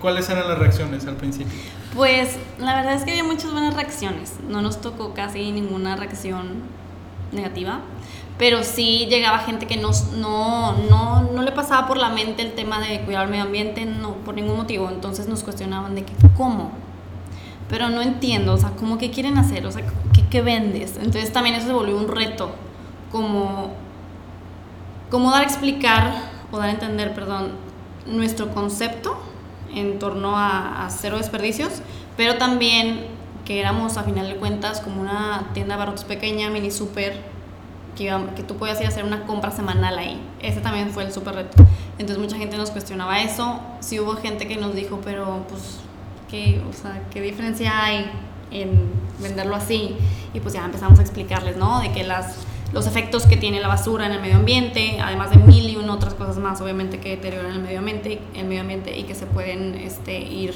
¿cuáles 0.00 0.28
eran 0.30 0.48
las 0.48 0.58
reacciones 0.58 1.06
al 1.06 1.16
principio? 1.16 1.52
Pues 1.94 2.36
la 2.58 2.76
verdad 2.76 2.94
es 2.94 3.02
que 3.02 3.10
había 3.10 3.24
muchas 3.24 3.50
buenas 3.50 3.74
reacciones. 3.74 4.34
No 4.48 4.62
nos 4.62 4.80
tocó 4.80 5.14
casi 5.14 5.50
ninguna 5.50 5.96
reacción 5.96 6.62
negativa. 7.32 7.80
Pero 8.38 8.62
sí 8.62 9.06
llegaba 9.10 9.40
gente 9.40 9.66
que 9.66 9.76
no, 9.76 9.90
no, 10.16 10.72
no, 10.88 11.22
no 11.22 11.42
le 11.42 11.52
pasaba 11.52 11.88
por 11.88 11.96
la 11.96 12.08
mente 12.10 12.42
el 12.42 12.52
tema 12.52 12.80
de 12.80 13.00
cuidar 13.00 13.24
el 13.24 13.30
medio 13.30 13.44
ambiente, 13.44 13.84
no, 13.84 14.14
por 14.14 14.34
ningún 14.34 14.56
motivo. 14.56 14.88
Entonces 14.90 15.28
nos 15.28 15.42
cuestionaban 15.42 15.94
de 15.94 16.04
que, 16.04 16.12
¿cómo? 16.36 16.70
Pero 17.68 17.88
no 17.90 18.00
entiendo, 18.00 18.54
o 18.54 18.56
sea, 18.56 18.70
¿cómo 18.70 18.96
que 18.96 19.10
quieren 19.10 19.36
hacer? 19.38 19.66
O 19.66 19.72
sea, 19.72 19.82
¿qué, 20.14 20.24
qué 20.30 20.40
vendes? 20.40 20.96
Entonces 20.96 21.32
también 21.32 21.56
eso 21.56 21.66
se 21.66 21.72
volvió 21.72 21.96
un 21.96 22.08
reto, 22.08 22.50
como, 23.10 23.72
como 25.10 25.30
dar 25.30 25.42
a 25.42 25.44
explicar, 25.44 26.14
o 26.50 26.58
dar 26.58 26.68
a 26.68 26.72
entender, 26.72 27.14
perdón, 27.14 27.52
nuestro 28.06 28.54
concepto 28.54 29.16
en 29.74 29.98
torno 29.98 30.36
a, 30.36 30.88
cero 30.90 31.18
desperdicios, 31.18 31.82
pero 32.16 32.36
también 32.36 33.06
que 33.44 33.60
éramos 33.60 33.96
a 33.96 34.02
final 34.02 34.28
de 34.28 34.36
cuentas 34.36 34.80
como 34.80 35.00
una 35.00 35.50
tienda 35.54 35.74
de 35.74 35.78
barrotes 35.78 36.04
pequeña, 36.04 36.50
mini 36.50 36.70
super, 36.70 37.22
que, 37.98 38.16
que 38.36 38.44
tú 38.44 38.56
podías 38.56 38.78
ir 38.80 38.86
a 38.86 38.90
hacer 38.90 39.04
una 39.04 39.26
compra 39.26 39.50
semanal 39.50 39.98
ahí. 39.98 40.20
Ese 40.40 40.60
también 40.60 40.90
fue 40.90 41.02
el 41.02 41.12
super 41.12 41.34
reto. 41.34 41.64
Entonces 41.98 42.18
mucha 42.18 42.36
gente 42.36 42.56
nos 42.56 42.70
cuestionaba 42.70 43.20
eso. 43.20 43.60
Sí 43.80 43.98
hubo 43.98 44.14
gente 44.14 44.46
que 44.46 44.56
nos 44.56 44.74
dijo, 44.74 45.00
pero 45.04 45.44
pues, 45.48 45.80
¿qué, 46.30 46.62
o 46.68 46.72
sea, 46.72 47.02
¿qué 47.10 47.20
diferencia 47.20 47.84
hay 47.84 48.08
en 48.52 48.88
venderlo 49.20 49.56
así? 49.56 49.96
Y 50.32 50.38
pues 50.38 50.54
ya 50.54 50.64
empezamos 50.64 51.00
a 51.00 51.02
explicarles, 51.02 51.56
¿no? 51.56 51.80
De 51.80 51.90
que 51.90 52.04
las 52.04 52.46
los 52.70 52.86
efectos 52.86 53.24
que 53.24 53.38
tiene 53.38 53.60
la 53.60 53.68
basura 53.68 54.04
en 54.04 54.12
el 54.12 54.20
medio 54.20 54.36
ambiente, 54.36 54.98
además 55.00 55.30
de 55.30 55.38
mil 55.38 55.70
y 55.70 55.76
una 55.76 55.94
otras 55.94 56.12
cosas 56.12 56.36
más, 56.36 56.60
obviamente, 56.60 57.00
que 57.00 57.10
deterioran 57.10 57.50
el 57.52 57.60
medio 57.62 57.78
ambiente, 57.78 58.20
el 58.34 58.44
medio 58.44 58.60
ambiente 58.60 58.96
y 58.96 59.04
que 59.04 59.14
se 59.14 59.24
pueden 59.24 59.74
este, 59.74 60.20
ir 60.20 60.54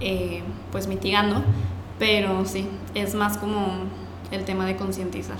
eh, 0.00 0.44
pues 0.70 0.86
mitigando. 0.86 1.42
Pero 1.98 2.46
sí, 2.46 2.68
es 2.94 3.16
más 3.16 3.38
como 3.38 3.66
el 4.30 4.44
tema 4.44 4.66
de 4.66 4.76
concientizar. 4.76 5.38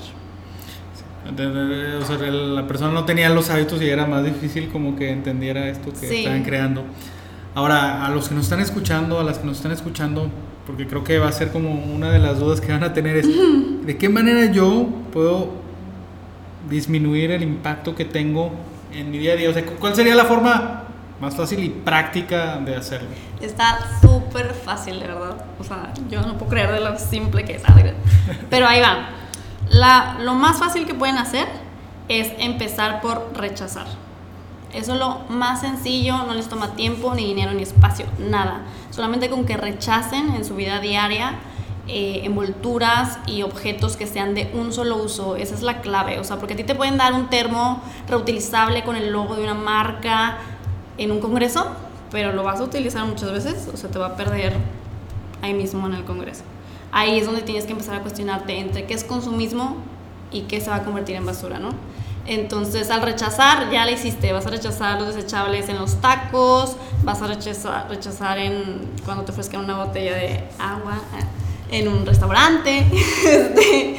O 1.25 2.05
sea, 2.05 2.19
la 2.19 2.67
persona 2.67 2.93
no 2.93 3.05
tenía 3.05 3.29
los 3.31 3.49
hábitos 3.51 3.81
y 3.81 3.89
era 3.89 4.07
más 4.07 4.25
difícil 4.25 4.69
como 4.69 4.97
que 4.97 5.11
entendiera 5.11 5.69
esto 5.69 5.93
que 5.93 6.19
estaban 6.19 6.43
creando. 6.43 6.85
Ahora, 7.55 8.05
a 8.05 8.11
los 8.11 8.29
que 8.29 8.35
nos 8.35 8.45
están 8.45 8.61
escuchando, 8.61 9.21
a 9.21 9.25
las 9.25 9.39
que 9.39 9.47
nos 9.47 9.59
están 9.59 9.73
escuchando, 9.73 10.31
porque 10.67 10.87
creo 10.87 11.05
que 11.05 11.19
va 11.19 11.29
a 11.29 11.33
ser 11.33 11.51
como 11.51 11.71
una 11.71 12.11
de 12.11 12.19
las 12.19 12.39
dudas 12.39 12.61
que 12.61 12.73
van 12.73 12.83
a 12.83 12.93
tener 12.93 13.17
es, 13.17 13.29
¿de 13.87 13.97
qué 13.97 14.09
manera 14.09 14.51
yo 14.51 14.89
puedo 15.13 15.51
disminuir 16.69 17.31
el 17.31 17.43
impacto 17.43 17.95
que 17.95 18.05
tengo 18.05 18.53
en 18.93 19.11
mi 19.11 19.19
día 19.19 19.35
a 19.35 19.37
día? 19.37 19.51
O 19.51 19.53
sea, 19.53 19.65
¿cuál 19.65 19.95
sería 19.95 20.15
la 20.15 20.25
forma 20.25 20.85
más 21.21 21.37
fácil 21.37 21.63
y 21.63 21.69
práctica 21.69 22.57
de 22.59 22.75
hacerlo? 22.75 23.09
Está 23.41 23.79
súper 24.01 24.55
fácil, 24.55 24.99
de 24.99 25.07
verdad. 25.07 25.45
O 25.59 25.65
sea, 25.65 25.93
yo 26.11 26.23
no 26.23 26.39
puedo 26.39 26.51
creer 26.51 26.73
de 26.73 26.81
lo 26.81 26.99
simple 26.99 27.45
que 27.45 27.57
es. 27.57 27.63
Pero 28.51 28.67
ahí 28.67 28.81
va. 28.81 29.22
Lo 29.73 30.35
más 30.35 30.59
fácil 30.59 30.87
que 30.87 30.95
pueden 30.95 31.17
hacer 31.17 31.49
es 32.09 32.33
empezar 32.39 33.01
por 33.01 33.33
rechazar. 33.35 33.87
Eso 34.75 34.95
es 34.95 34.99
lo 34.99 35.21
más 35.29 35.61
sencillo, 35.61 36.19
no 36.27 36.35
les 36.35 36.49
toma 36.49 36.75
tiempo, 36.75 37.15
ni 37.15 37.25
dinero, 37.25 37.53
ni 37.53 37.63
espacio, 37.63 38.07
nada. 38.19 38.63
Solamente 38.91 39.29
con 39.29 39.45
que 39.45 39.57
rechacen 39.57 40.35
en 40.35 40.45
su 40.45 40.55
vida 40.55 40.81
diaria 40.81 41.35
eh, 41.89 42.21
envolturas 42.25 43.19
y 43.27 43.43
objetos 43.43 43.97
que 43.97 44.07
sean 44.07 44.35
de 44.35 44.51
un 44.55 44.73
solo 44.73 44.97
uso. 44.97 45.37
Esa 45.37 45.55
es 45.55 45.63
la 45.63 45.81
clave. 45.81 46.21
O 46.21 46.25
sea, 46.25 46.39
porque 46.39 46.55
a 46.55 46.57
ti 46.57 46.65
te 46.65 46.75
pueden 46.75 46.97
dar 46.97 47.13
un 47.13 47.29
termo 47.29 47.83
reutilizable 48.09 48.85
con 48.85 48.97
el 48.97 49.11
logo 49.11 49.37
de 49.37 49.43
una 49.43 49.55
marca 49.55 50.39
en 50.97 51.11
un 51.11 51.21
congreso, 51.21 51.67
pero 52.11 52.33
lo 52.33 52.43
vas 52.43 52.61
a 52.61 52.65
utilizar 52.65 53.05
muchas 53.07 53.33
veces, 53.33 53.69
o 53.73 53.77
sea, 53.77 53.91
te 53.91 53.99
va 53.99 54.09
a 54.09 54.17
perder 54.17 54.55
ahí 55.43 55.55
mismo 55.55 55.87
en 55.87 55.95
el 55.95 56.05
congreso. 56.05 56.45
Ahí 56.93 57.19
es 57.19 57.27
donde 57.27 57.43
tienes 57.43 57.65
que 57.65 57.73
empezar 57.73 57.97
a 57.97 58.01
cuestionarte 58.03 58.59
entre 58.59 58.87
qué 58.87 58.95
es 58.95 59.03
consumismo 59.03 59.77
y 60.31 60.43
qué 60.43 60.61
se 60.61 60.71
va 60.71 60.77
a 60.77 60.85
convertir 60.85 61.17
en 61.17 61.27
basura, 61.27 61.59
¿no? 61.59 61.71
Entonces, 62.27 62.91
al 62.91 63.03
rechazar, 63.03 63.71
ya 63.73 63.85
le 63.85 63.93
hiciste. 63.93 64.33
Vas 64.33 64.47
a 64.47 64.51
rechazar 64.51 65.01
los 65.01 65.15
desechables 65.15 65.69
en 65.69 65.79
los 65.79 66.01
tacos, 66.01 66.77
vas 67.03 67.21
a 67.21 67.27
rechazar, 67.27 67.89
rechazar 67.89 68.39
en 68.39 68.91
cuando 69.05 69.25
te 69.25 69.33
ofrezcan 69.33 69.65
una 69.65 69.85
botella 69.85 70.15
de 70.15 70.45
agua 70.59 71.01
en 71.73 71.89
un 71.89 72.05
restaurante, 72.05 72.87
este, 73.25 73.97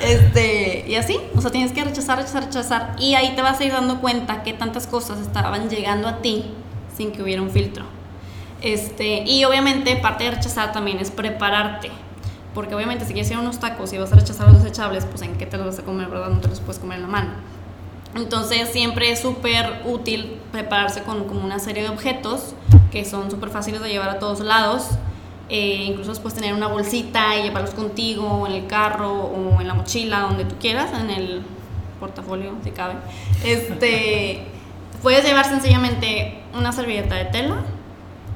este, 0.00 0.84
y 0.86 0.94
así, 0.94 1.18
o 1.34 1.40
sea, 1.40 1.50
tienes 1.50 1.72
que 1.72 1.82
rechazar, 1.82 2.18
rechazar, 2.18 2.44
rechazar, 2.44 2.96
y 3.00 3.14
ahí 3.14 3.34
te 3.34 3.42
vas 3.42 3.58
a 3.58 3.64
ir 3.64 3.72
dando 3.72 4.00
cuenta 4.00 4.44
que 4.44 4.52
tantas 4.52 4.86
cosas 4.86 5.18
estaban 5.18 5.68
llegando 5.68 6.06
a 6.06 6.22
ti 6.22 6.44
sin 6.96 7.10
que 7.10 7.22
hubiera 7.22 7.42
un 7.42 7.50
filtro. 7.50 7.84
Este, 8.62 9.24
y 9.24 9.44
obviamente 9.44 9.96
parte 9.96 10.24
de 10.24 10.30
rechazar 10.30 10.72
también 10.72 10.98
es 10.98 11.10
prepararte, 11.10 11.90
porque 12.56 12.74
obviamente 12.74 13.04
si 13.04 13.12
quieres 13.12 13.30
ir 13.30 13.36
a 13.36 13.40
unos 13.40 13.60
tacos 13.60 13.92
y 13.92 13.98
vas 13.98 14.12
a 14.12 14.16
rechazar 14.16 14.48
los 14.48 14.64
desechables, 14.64 15.04
pues 15.04 15.22
en 15.22 15.36
qué 15.36 15.46
te 15.46 15.56
los 15.56 15.66
vas 15.66 15.78
a 15.78 15.82
comer, 15.82 16.08
¿verdad? 16.08 16.30
No 16.30 16.40
te 16.40 16.48
los 16.48 16.58
puedes 16.58 16.80
comer 16.80 16.96
en 16.96 17.02
la 17.02 17.08
mano. 17.08 17.30
Entonces 18.16 18.70
siempre 18.70 19.12
es 19.12 19.20
súper 19.20 19.82
útil 19.84 20.38
prepararse 20.50 21.02
con 21.02 21.24
como 21.24 21.44
una 21.44 21.60
serie 21.60 21.84
de 21.84 21.90
objetos 21.90 22.54
que 22.90 23.04
son 23.04 23.30
súper 23.30 23.50
fáciles 23.50 23.80
de 23.80 23.90
llevar 23.90 24.08
a 24.08 24.18
todos 24.18 24.40
lados 24.40 24.98
eh, 25.48 25.84
incluso 25.86 26.12
puedes 26.20 26.34
tener 26.34 26.54
una 26.54 26.66
bolsita 26.66 27.36
y 27.36 27.44
llevarlos 27.44 27.70
contigo 27.70 28.46
en 28.48 28.54
el 28.54 28.66
carro 28.66 29.12
o 29.12 29.60
en 29.60 29.68
la 29.68 29.74
mochila, 29.74 30.20
donde 30.20 30.44
tú 30.44 30.56
quieras, 30.58 30.90
en 30.98 31.10
el 31.10 31.42
portafolio, 32.00 32.54
si 32.64 32.70
cabe. 32.70 32.94
Este, 33.44 34.42
puedes 35.02 35.24
llevar 35.24 35.44
sencillamente 35.44 36.40
una 36.52 36.72
servilleta 36.72 37.14
de 37.14 37.26
tela, 37.26 37.56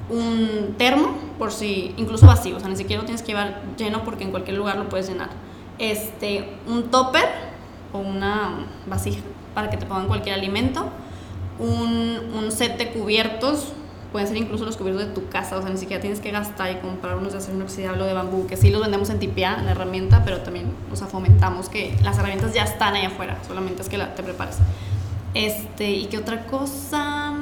un 0.09 0.77
termo, 0.79 1.17
por 1.41 1.53
si, 1.53 1.95
incluso 1.97 2.27
vacío, 2.27 2.59
o 2.59 2.61
sea, 2.61 2.69
ni 2.69 2.77
siquiera 2.77 3.01
lo 3.01 3.07
tienes 3.07 3.23
que 3.23 3.29
llevar 3.29 3.63
lleno 3.79 4.05
porque 4.05 4.25
en 4.25 4.31
cualquier 4.31 4.59
lugar 4.59 4.77
lo 4.77 4.91
puedes 4.91 5.09
llenar. 5.09 5.31
Este, 5.79 6.53
un 6.69 6.91
topper 6.91 7.25
o 7.95 7.99
una 7.99 8.67
vasija 8.87 9.23
para 9.55 9.71
que 9.71 9.79
te 9.79 9.87
pongan 9.87 10.07
cualquier 10.07 10.35
alimento, 10.35 10.91
un, 11.59 12.51
set 12.51 12.77
de 12.77 12.91
cubiertos 12.91 13.73
pueden 14.13 14.29
ser 14.29 14.37
incluso 14.37 14.67
los 14.67 14.77
cubiertos 14.77 15.07
de 15.07 15.15
tu 15.15 15.31
casa, 15.31 15.57
o 15.57 15.63
sea, 15.63 15.71
ni 15.71 15.79
siquiera 15.79 16.03
tienes 16.03 16.21
que 16.21 16.31
gastar 16.31 16.73
y 16.73 16.75
comprar 16.77 17.17
unos 17.17 17.33
de 17.33 17.39
acero 17.39 17.57
inoxidable 17.57 18.03
o 18.03 18.07
de 18.07 18.13
bambú, 18.13 18.47
que 18.47 18.59
sí 18.59 18.69
los 18.69 18.83
vendemos 18.83 19.09
en 19.09 19.19
Tipia, 19.19 19.63
la 19.63 19.71
herramienta, 19.71 20.23
pero 20.25 20.43
también, 20.43 20.71
o 20.93 20.97
sea, 20.97 21.07
fomentamos 21.07 21.71
que 21.71 21.97
las 22.03 22.19
herramientas 22.19 22.53
ya 22.53 22.65
están 22.65 22.95
ahí 22.95 23.07
afuera, 23.07 23.39
solamente 23.47 23.81
es 23.81 23.89
que 23.89 23.97
la, 23.97 24.15
te 24.15 24.23
prepares. 24.23 24.59
Este, 25.33 25.91
¿y 25.91 26.07
qué 26.07 26.19
otra 26.19 26.45
cosa? 26.45 27.33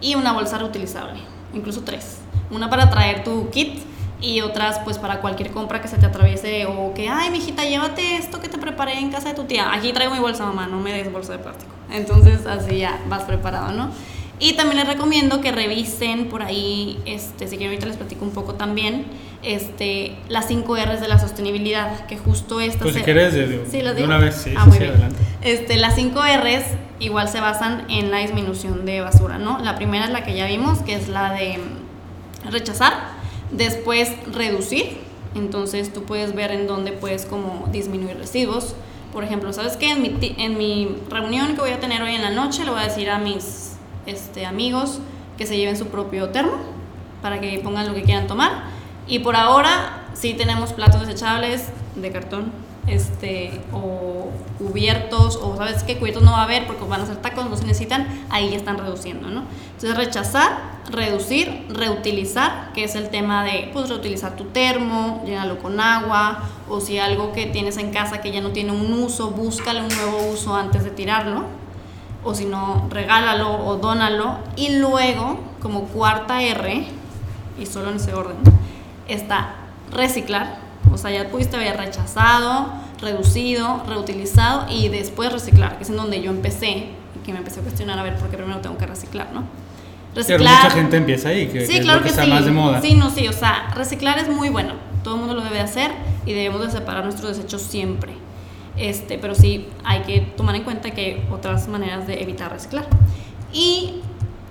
Y 0.00 0.14
una 0.14 0.32
bolsa 0.32 0.58
reutilizable, 0.58 1.18
incluso 1.54 1.80
tres. 1.82 2.23
Una 2.54 2.70
para 2.70 2.88
traer 2.90 3.24
tu 3.24 3.50
kit 3.50 3.80
y 4.20 4.40
otras 4.40 4.78
pues 4.84 4.98
para 4.98 5.20
cualquier 5.20 5.50
compra 5.50 5.82
que 5.82 5.88
se 5.88 5.98
te 5.98 6.06
atraviese 6.06 6.66
o 6.66 6.94
que, 6.94 7.08
ay, 7.08 7.30
mijita, 7.30 7.64
llévate 7.64 8.16
esto 8.16 8.40
que 8.40 8.48
te 8.48 8.58
preparé 8.58 8.98
en 8.98 9.10
casa 9.10 9.28
de 9.28 9.34
tu 9.34 9.44
tía. 9.44 9.72
Aquí 9.72 9.92
traigo 9.92 10.14
mi 10.14 10.20
bolsa, 10.20 10.46
mamá, 10.46 10.66
no 10.66 10.80
me 10.80 10.92
des 10.92 11.12
bolsa 11.12 11.32
de 11.32 11.38
plástico. 11.38 11.72
Entonces 11.90 12.46
así 12.46 12.78
ya 12.78 12.98
vas 13.08 13.24
preparado, 13.24 13.72
¿no? 13.72 13.90
Y 14.40 14.54
también 14.54 14.78
les 14.78 14.88
recomiendo 14.88 15.40
que 15.40 15.52
revisen 15.52 16.26
por 16.26 16.42
ahí, 16.42 16.98
este, 17.06 17.46
si 17.46 17.56
quieren 17.56 17.68
ahorita 17.68 17.86
les 17.86 17.96
platico 17.96 18.24
un 18.24 18.32
poco 18.32 18.54
también, 18.54 19.04
este, 19.42 20.16
las 20.28 20.48
5 20.48 20.76
R's 20.76 21.00
de 21.00 21.08
la 21.08 21.18
sostenibilidad, 21.18 22.06
que 22.06 22.18
justo 22.18 22.60
estas... 22.60 22.82
Pues 22.82 22.94
si 22.94 23.02
quieres, 23.02 23.32
de, 23.32 23.64
¿Sí, 23.70 23.80
de 23.80 24.04
una 24.04 24.18
vez, 24.18 24.34
sí, 24.34 24.52
ah, 24.56 24.62
sí, 24.64 24.70
muy 24.70 24.78
bien. 24.78 24.90
adelante. 24.90 25.16
Este, 25.42 25.76
las 25.76 25.94
5 25.94 26.20
R's 26.20 26.64
igual 26.98 27.28
se 27.28 27.40
basan 27.40 27.84
en 27.88 28.10
la 28.10 28.18
disminución 28.18 28.84
de 28.84 29.02
basura, 29.02 29.38
¿no? 29.38 29.58
La 29.60 29.76
primera 29.76 30.06
es 30.06 30.10
la 30.10 30.24
que 30.24 30.34
ya 30.34 30.46
vimos, 30.46 30.80
que 30.80 30.94
es 30.94 31.08
la 31.08 31.32
de 31.32 31.58
rechazar, 32.50 32.92
después 33.50 34.10
reducir, 34.32 34.98
entonces 35.34 35.92
tú 35.92 36.04
puedes 36.04 36.34
ver 36.34 36.50
en 36.50 36.66
dónde 36.66 36.92
puedes 36.92 37.26
como 37.26 37.68
disminuir 37.72 38.16
residuos. 38.16 38.74
Por 39.12 39.24
ejemplo, 39.24 39.52
¿sabes 39.52 39.76
qué? 39.76 39.92
En 39.92 40.02
mi, 40.02 40.34
en 40.38 40.58
mi 40.58 40.96
reunión 41.08 41.54
que 41.54 41.60
voy 41.60 41.70
a 41.70 41.80
tener 41.80 42.02
hoy 42.02 42.14
en 42.14 42.22
la 42.22 42.30
noche 42.30 42.64
le 42.64 42.70
voy 42.70 42.80
a 42.80 42.84
decir 42.84 43.10
a 43.10 43.18
mis 43.18 43.76
este, 44.06 44.46
amigos 44.46 44.98
que 45.38 45.46
se 45.46 45.56
lleven 45.56 45.76
su 45.76 45.86
propio 45.86 46.30
termo 46.30 46.56
para 47.22 47.40
que 47.40 47.58
pongan 47.58 47.86
lo 47.86 47.94
que 47.94 48.02
quieran 48.02 48.26
tomar. 48.26 48.64
Y 49.06 49.20
por 49.20 49.36
ahora 49.36 50.04
sí 50.14 50.34
tenemos 50.34 50.72
platos 50.72 51.00
desechables 51.00 51.68
de 51.96 52.10
cartón 52.10 52.63
este, 52.86 53.60
o 53.72 54.28
cubiertos, 54.58 55.36
o 55.36 55.56
sabes 55.56 55.82
qué 55.82 55.98
cubiertos 55.98 56.22
no 56.22 56.32
va 56.32 56.40
a 56.40 56.44
haber 56.44 56.66
porque 56.66 56.84
van 56.84 57.00
a 57.00 57.06
ser 57.06 57.16
tacos, 57.16 57.48
no 57.48 57.56
se 57.56 57.64
necesitan, 57.64 58.06
ahí 58.30 58.50
ya 58.50 58.56
están 58.56 58.78
reduciendo, 58.78 59.28
¿no? 59.30 59.44
Entonces 59.74 59.96
rechazar, 59.96 60.74
reducir, 60.90 61.66
reutilizar, 61.70 62.72
que 62.72 62.84
es 62.84 62.94
el 62.94 63.08
tema 63.08 63.44
de 63.44 63.70
pues 63.72 63.88
reutilizar 63.88 64.36
tu 64.36 64.44
termo, 64.44 65.22
llénalo 65.26 65.58
con 65.58 65.80
agua, 65.80 66.44
o 66.68 66.80
si 66.80 66.98
algo 66.98 67.32
que 67.32 67.46
tienes 67.46 67.76
en 67.78 67.90
casa 67.90 68.20
que 68.20 68.30
ya 68.30 68.40
no 68.40 68.50
tiene 68.50 68.72
un 68.72 68.92
uso, 68.92 69.30
búscale 69.30 69.80
un 69.80 69.88
nuevo 69.88 70.32
uso 70.32 70.54
antes 70.54 70.84
de 70.84 70.90
tirarlo, 70.90 71.44
o 72.22 72.34
si 72.34 72.46
no, 72.46 72.86
regálalo 72.90 73.66
o 73.66 73.76
dónalo, 73.76 74.38
y 74.56 74.76
luego, 74.76 75.38
como 75.60 75.84
cuarta 75.84 76.42
R, 76.42 76.86
y 77.58 77.66
solo 77.66 77.90
en 77.90 77.96
ese 77.96 78.14
orden, 78.14 78.36
está 79.08 79.54
reciclar, 79.90 80.58
o 80.92 80.98
sea, 80.98 81.10
ya 81.10 81.28
pudiste 81.28 81.56
haber 81.56 81.76
rechazado, 81.76 82.66
reducido, 83.00 83.82
reutilizado 83.86 84.66
y 84.70 84.88
después 84.88 85.32
reciclar, 85.32 85.76
que 85.76 85.84
es 85.84 85.90
en 85.90 85.96
donde 85.96 86.22
yo 86.22 86.30
empecé 86.30 86.88
y 87.14 87.24
que 87.24 87.32
me 87.32 87.38
empecé 87.38 87.60
a 87.60 87.62
cuestionar 87.62 87.98
a 87.98 88.02
ver 88.02 88.16
por 88.16 88.28
qué 88.28 88.36
primero 88.36 88.60
tengo 88.60 88.76
que 88.78 88.86
reciclar, 88.86 89.32
¿no? 89.32 89.44
Pero 90.14 90.38
mucha 90.38 90.70
gente 90.70 90.96
empieza 90.96 91.30
ahí, 91.30 91.46
que, 91.48 91.66
sí, 91.66 91.72
que 91.72 91.78
es 91.78 91.84
claro 91.84 91.98
lo 91.98 92.04
que, 92.04 92.10
que 92.10 92.10
está 92.10 92.24
sí. 92.24 92.30
más 92.30 92.44
de 92.44 92.52
moda. 92.52 92.80
Sí, 92.80 92.94
no, 92.94 93.10
sí, 93.10 93.26
o 93.26 93.32
sea, 93.32 93.70
reciclar 93.74 94.18
es 94.18 94.28
muy 94.28 94.48
bueno, 94.48 94.74
todo 95.02 95.14
el 95.14 95.20
mundo 95.20 95.34
lo 95.34 95.42
debe 95.42 95.60
hacer 95.60 95.90
y 96.24 96.32
debemos 96.32 96.62
de 96.62 96.70
separar 96.70 97.04
nuestros 97.04 97.36
desechos 97.36 97.62
siempre. 97.62 98.12
Este, 98.76 99.18
pero 99.18 99.34
sí 99.34 99.68
hay 99.84 100.02
que 100.02 100.20
tomar 100.20 100.54
en 100.56 100.64
cuenta 100.64 100.90
que 100.90 101.00
hay 101.00 101.28
otras 101.30 101.68
maneras 101.68 102.06
de 102.06 102.22
evitar 102.22 102.52
reciclar. 102.52 102.86
Y 103.52 104.02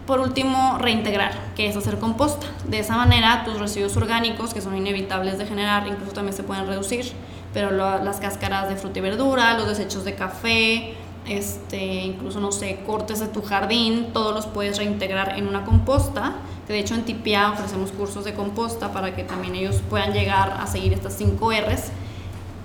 por 0.06 0.20
último, 0.20 0.78
reintegrar, 0.80 1.34
que 1.56 1.68
es 1.68 1.76
hacer 1.76 2.00
composta. 2.00 2.48
De 2.68 2.80
esa 2.80 2.98
manera, 2.98 3.44
tus 3.46 3.60
residuos 3.60 3.96
orgánicos, 3.96 4.54
que 4.54 4.62
son 4.62 4.76
inevitables 4.76 5.38
de 5.38 5.46
generar, 5.46 5.88
incluso 5.88 6.12
también 6.12 6.36
se 6.36 6.44
pueden 6.44 6.68
reducir, 6.68 7.14
pero 7.54 7.72
las 7.72 8.18
cáscaras 8.20 8.68
de 8.70 8.76
fruta 8.76 9.00
y 9.00 9.02
verdura, 9.02 9.58
los 9.58 9.68
desechos 9.68 10.04
de 10.04 10.16
café, 10.16 10.96
este, 11.28 12.04
incluso, 12.04 12.40
no 12.40 12.52
sé, 12.52 12.80
cortes 12.86 13.20
de 13.20 13.28
tu 13.28 13.42
jardín, 13.42 14.08
todos 14.12 14.34
los 14.34 14.46
puedes 14.48 14.78
reintegrar 14.78 15.38
en 15.38 15.48
una 15.48 15.64
composta. 15.64 16.34
De 16.68 16.80
hecho 16.80 16.96
en 16.96 17.04
Tipia 17.04 17.52
ofrecemos 17.52 17.92
cursos 17.92 18.26
de 18.26 18.34
composta 18.34 18.92
para 18.92 19.16
que 19.16 19.24
también 19.24 19.56
ellos 19.56 19.82
puedan 19.90 20.14
llegar 20.14 20.58
a 20.60 20.68
seguir 20.68 20.94
estas 20.94 21.14
5 21.14 21.52
R's 21.52 21.92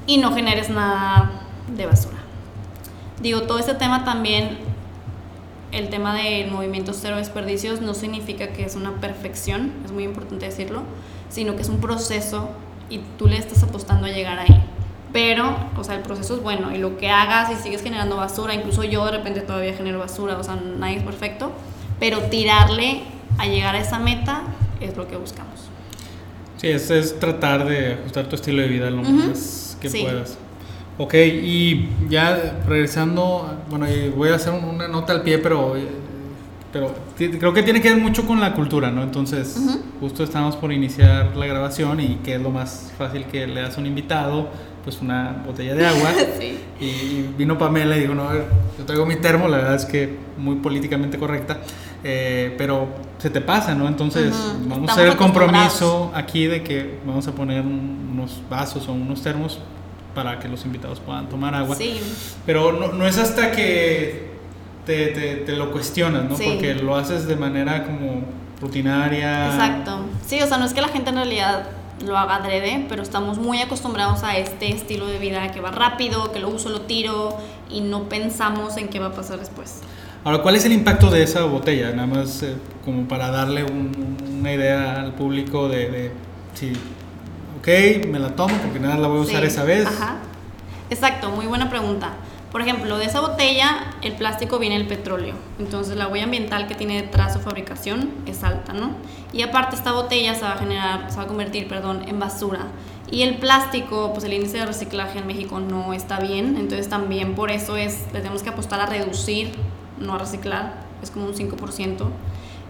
y 0.06 0.18
no 0.18 0.32
generes 0.32 0.70
nada 0.70 1.30
de 1.68 1.86
basura. 1.86 2.18
Digo, 3.20 3.42
todo 3.42 3.58
este 3.58 3.74
tema 3.74 4.04
también 4.04 4.58
el 5.72 5.88
tema 5.90 6.14
del 6.14 6.50
movimiento 6.50 6.92
cero 6.94 7.16
desperdicios 7.16 7.80
no 7.80 7.94
significa 7.94 8.48
que 8.48 8.64
es 8.64 8.74
una 8.74 9.00
perfección, 9.00 9.72
es 9.84 9.92
muy 9.92 10.04
importante 10.04 10.46
decirlo, 10.46 10.82
sino 11.28 11.56
que 11.56 11.62
es 11.62 11.68
un 11.68 11.80
proceso 11.80 12.48
y 12.90 13.00
tú 13.18 13.26
le 13.26 13.36
estás 13.36 13.62
apostando 13.62 14.06
a 14.06 14.10
llegar 14.10 14.38
ahí. 14.38 14.62
Pero, 15.12 15.56
o 15.76 15.84
sea, 15.84 15.94
el 15.94 16.02
proceso 16.02 16.36
es 16.36 16.42
bueno 16.42 16.74
y 16.74 16.78
lo 16.78 16.96
que 16.98 17.10
hagas 17.10 17.50
y 17.50 17.56
sigues 17.62 17.82
generando 17.82 18.16
basura, 18.16 18.54
incluso 18.54 18.84
yo 18.84 19.04
de 19.06 19.12
repente 19.12 19.40
todavía 19.40 19.74
genero 19.74 19.98
basura, 19.98 20.36
o 20.38 20.44
sea, 20.44 20.56
nadie 20.56 20.98
es 20.98 21.02
perfecto, 21.02 21.50
pero 21.98 22.20
tirarle 22.24 23.02
a 23.38 23.46
llegar 23.46 23.74
a 23.74 23.80
esa 23.80 23.98
meta 23.98 24.42
es 24.80 24.96
lo 24.96 25.08
que 25.08 25.16
buscamos. 25.16 25.68
Sí, 26.58 26.68
es, 26.68 26.90
es 26.90 27.18
tratar 27.20 27.66
de 27.66 27.94
ajustar 27.94 28.26
tu 28.28 28.34
estilo 28.36 28.62
de 28.62 28.68
vida 28.68 28.90
lo 28.90 29.02
Ujú. 29.02 29.10
más 29.12 29.76
que 29.80 29.88
Sí. 29.88 30.02
puedas. 30.02 30.36
Ok, 30.98 31.14
y 31.14 31.88
ya 32.08 32.58
regresando, 32.66 33.56
bueno, 33.70 33.86
voy 34.16 34.30
a 34.30 34.34
hacer 34.34 34.52
un- 34.52 34.64
una 34.64 34.88
nota 34.88 35.12
al 35.12 35.22
pie, 35.22 35.38
pero, 35.38 35.76
eh, 35.76 35.86
pero 36.72 36.92
creo 37.16 37.52
que 37.54 37.62
tiene 37.62 37.80
que 37.80 37.90
ver 37.92 38.02
mucho 38.02 38.26
con 38.26 38.40
la 38.40 38.52
cultura, 38.52 38.90
¿no? 38.90 39.02
Entonces, 39.02 39.56
justo 40.00 40.24
estamos 40.24 40.56
por 40.56 40.72
iniciar 40.72 41.36
la 41.36 41.46
grabación 41.46 42.00
y 42.00 42.16
que 42.24 42.34
es 42.34 42.40
lo 42.42 42.50
más 42.50 42.92
fácil 42.98 43.24
que 43.26 43.46
le 43.46 43.60
das 43.62 43.76
a 43.76 43.80
un 43.80 43.86
invitado, 43.86 44.48
pues 44.84 45.00
una 45.00 45.42
botella 45.46 45.74
de 45.74 45.86
agua. 45.86 46.10
sí. 46.38 46.58
Y 46.80 47.24
vino 47.38 47.56
Pamela 47.56 47.96
y 47.96 48.00
dijo, 48.00 48.14
no, 48.14 48.28
a 48.28 48.32
ver, 48.32 48.46
yo 48.78 48.84
traigo 48.84 49.06
mi 49.06 49.16
termo, 49.16 49.46
la 49.48 49.58
verdad 49.58 49.74
es 49.76 49.84
que 49.86 50.16
muy 50.36 50.56
políticamente 50.56 51.16
correcta, 51.16 51.58
eh, 52.04 52.54
pero 52.58 52.88
se 53.18 53.30
te 53.30 53.40
pasa, 53.40 53.74
¿no? 53.74 53.86
Entonces 53.88 54.32
vamos 54.68 54.88
a 54.90 54.92
hacer 54.92 55.06
el 55.06 55.16
compromiso 55.16 56.10
aquí 56.14 56.46
de 56.46 56.62
que 56.62 56.98
vamos 57.06 57.26
a 57.28 57.32
poner 57.32 57.60
un- 57.62 58.10
unos 58.14 58.42
vasos 58.50 58.88
o 58.88 58.92
unos 58.92 59.22
termos 59.22 59.58
para 60.24 60.40
que 60.40 60.48
los 60.48 60.64
invitados 60.64 60.98
puedan 60.98 61.28
tomar 61.28 61.54
agua. 61.54 61.76
Sí, 61.76 62.00
Pero 62.44 62.72
no, 62.72 62.88
no 62.92 63.06
es 63.06 63.18
hasta 63.18 63.52
que 63.52 64.30
te, 64.84 65.06
te- 65.08 65.36
te 65.36 65.52
lo 65.52 65.70
cuestionas, 65.70 66.24
¿no? 66.24 66.36
Sí. 66.36 66.44
Porque 66.48 66.74
lo 66.74 66.96
haces 66.96 67.28
de 67.28 67.36
manera 67.36 67.84
como 67.84 68.22
rutinaria. 68.60 69.46
exacto. 69.46 70.00
Sí, 70.26 70.40
o 70.42 70.46
sea, 70.48 70.58
no 70.58 70.64
es 70.64 70.74
que 70.74 70.80
la 70.80 70.88
gente 70.88 71.10
en 71.10 71.16
realidad 71.16 71.68
lo 72.04 72.16
haga 72.18 72.36
adrede, 72.36 72.84
pero 72.88 73.02
estamos 73.02 73.38
muy 73.38 73.60
acostumbrados 73.60 74.24
a 74.24 74.36
este 74.36 74.70
estilo 74.74 75.06
de 75.06 75.18
vida 75.20 75.52
que 75.52 75.60
va 75.60 75.70
rápido, 75.70 76.32
que 76.32 76.40
lo 76.40 76.48
uso, 76.48 76.68
lo 76.68 76.80
tiro 76.80 77.36
y 77.70 77.80
no 77.80 78.08
pensamos 78.08 78.76
en 78.76 78.88
qué 78.88 78.98
va 78.98 79.06
a 79.06 79.12
pasar 79.12 79.38
después. 79.38 79.80
Ahora, 80.24 80.38
¿cuál 80.42 80.56
es 80.56 80.64
el 80.64 80.72
impacto 80.72 81.10
de 81.10 81.22
esa 81.22 81.44
botella? 81.44 81.92
Nada 81.92 82.06
más 82.08 82.42
eh, 82.42 82.54
como 82.84 83.06
para 83.06 83.30
darle 83.30 83.62
un- 83.62 84.16
una 84.40 84.52
idea 84.52 85.00
al 85.00 85.12
público 85.14 85.68
de, 85.68 85.90
de 85.90 86.10
si, 86.54 86.72
ok, 87.68 88.06
me 88.06 88.18
la 88.18 88.34
tomo 88.34 88.54
porque 88.62 88.80
nada 88.80 88.96
la 88.96 89.08
voy 89.08 89.18
a 89.18 89.22
usar 89.22 89.40
Sí, 89.42 89.46
esa 89.46 89.64
vez. 89.64 89.86
Ajá. 89.86 90.16
Exacto, 90.90 91.30
muy 91.30 91.46
buena 91.46 91.68
pregunta. 91.68 92.12
Por 92.50 92.62
ejemplo, 92.62 92.96
de 92.96 93.04
esa 93.04 93.20
botella 93.20 93.90
el 94.00 94.14
plástico 94.14 94.58
viene 94.58 94.76
el 94.76 94.86
petróleo. 94.86 95.34
Entonces 95.58 95.96
la 95.96 96.08
huella 96.08 96.24
ambiental 96.24 96.66
que 96.66 96.74
tiene 96.74 97.02
detrás 97.02 97.34
su 97.34 97.40
fabricación 97.40 98.10
es 98.24 98.42
alta, 98.42 98.72
¿no? 98.72 98.92
Y 99.34 99.42
aparte 99.42 99.76
esta 99.76 99.92
botella 99.92 100.34
se 100.34 100.42
va 100.42 100.52
a 100.52 100.56
generar, 100.58 101.10
se 101.10 101.18
va 101.18 101.24
a 101.24 101.26
convertir, 101.26 101.68
perdón, 101.68 102.04
en 102.08 102.18
basura. 102.18 102.60
Y 103.10 103.22
el 103.22 103.36
plástico, 103.36 104.12
pues 104.12 104.24
el 104.24 104.32
índice 104.32 104.58
de 104.58 104.66
reciclaje 104.66 105.18
en 105.18 105.26
México 105.26 105.60
no 105.60 105.92
está 105.92 106.20
bien, 106.20 106.56
entonces 106.56 106.88
también 106.88 107.34
por 107.34 107.50
eso 107.50 107.76
es, 107.76 108.04
le 108.12 108.20
tenemos 108.20 108.42
que 108.42 108.50
apostar 108.50 108.80
a 108.80 108.86
reducir, 108.86 109.52
no 109.98 110.14
a 110.14 110.18
reciclar, 110.18 110.74
es 111.02 111.10
como 111.10 111.26
un 111.26 111.34
5%. 111.34 112.06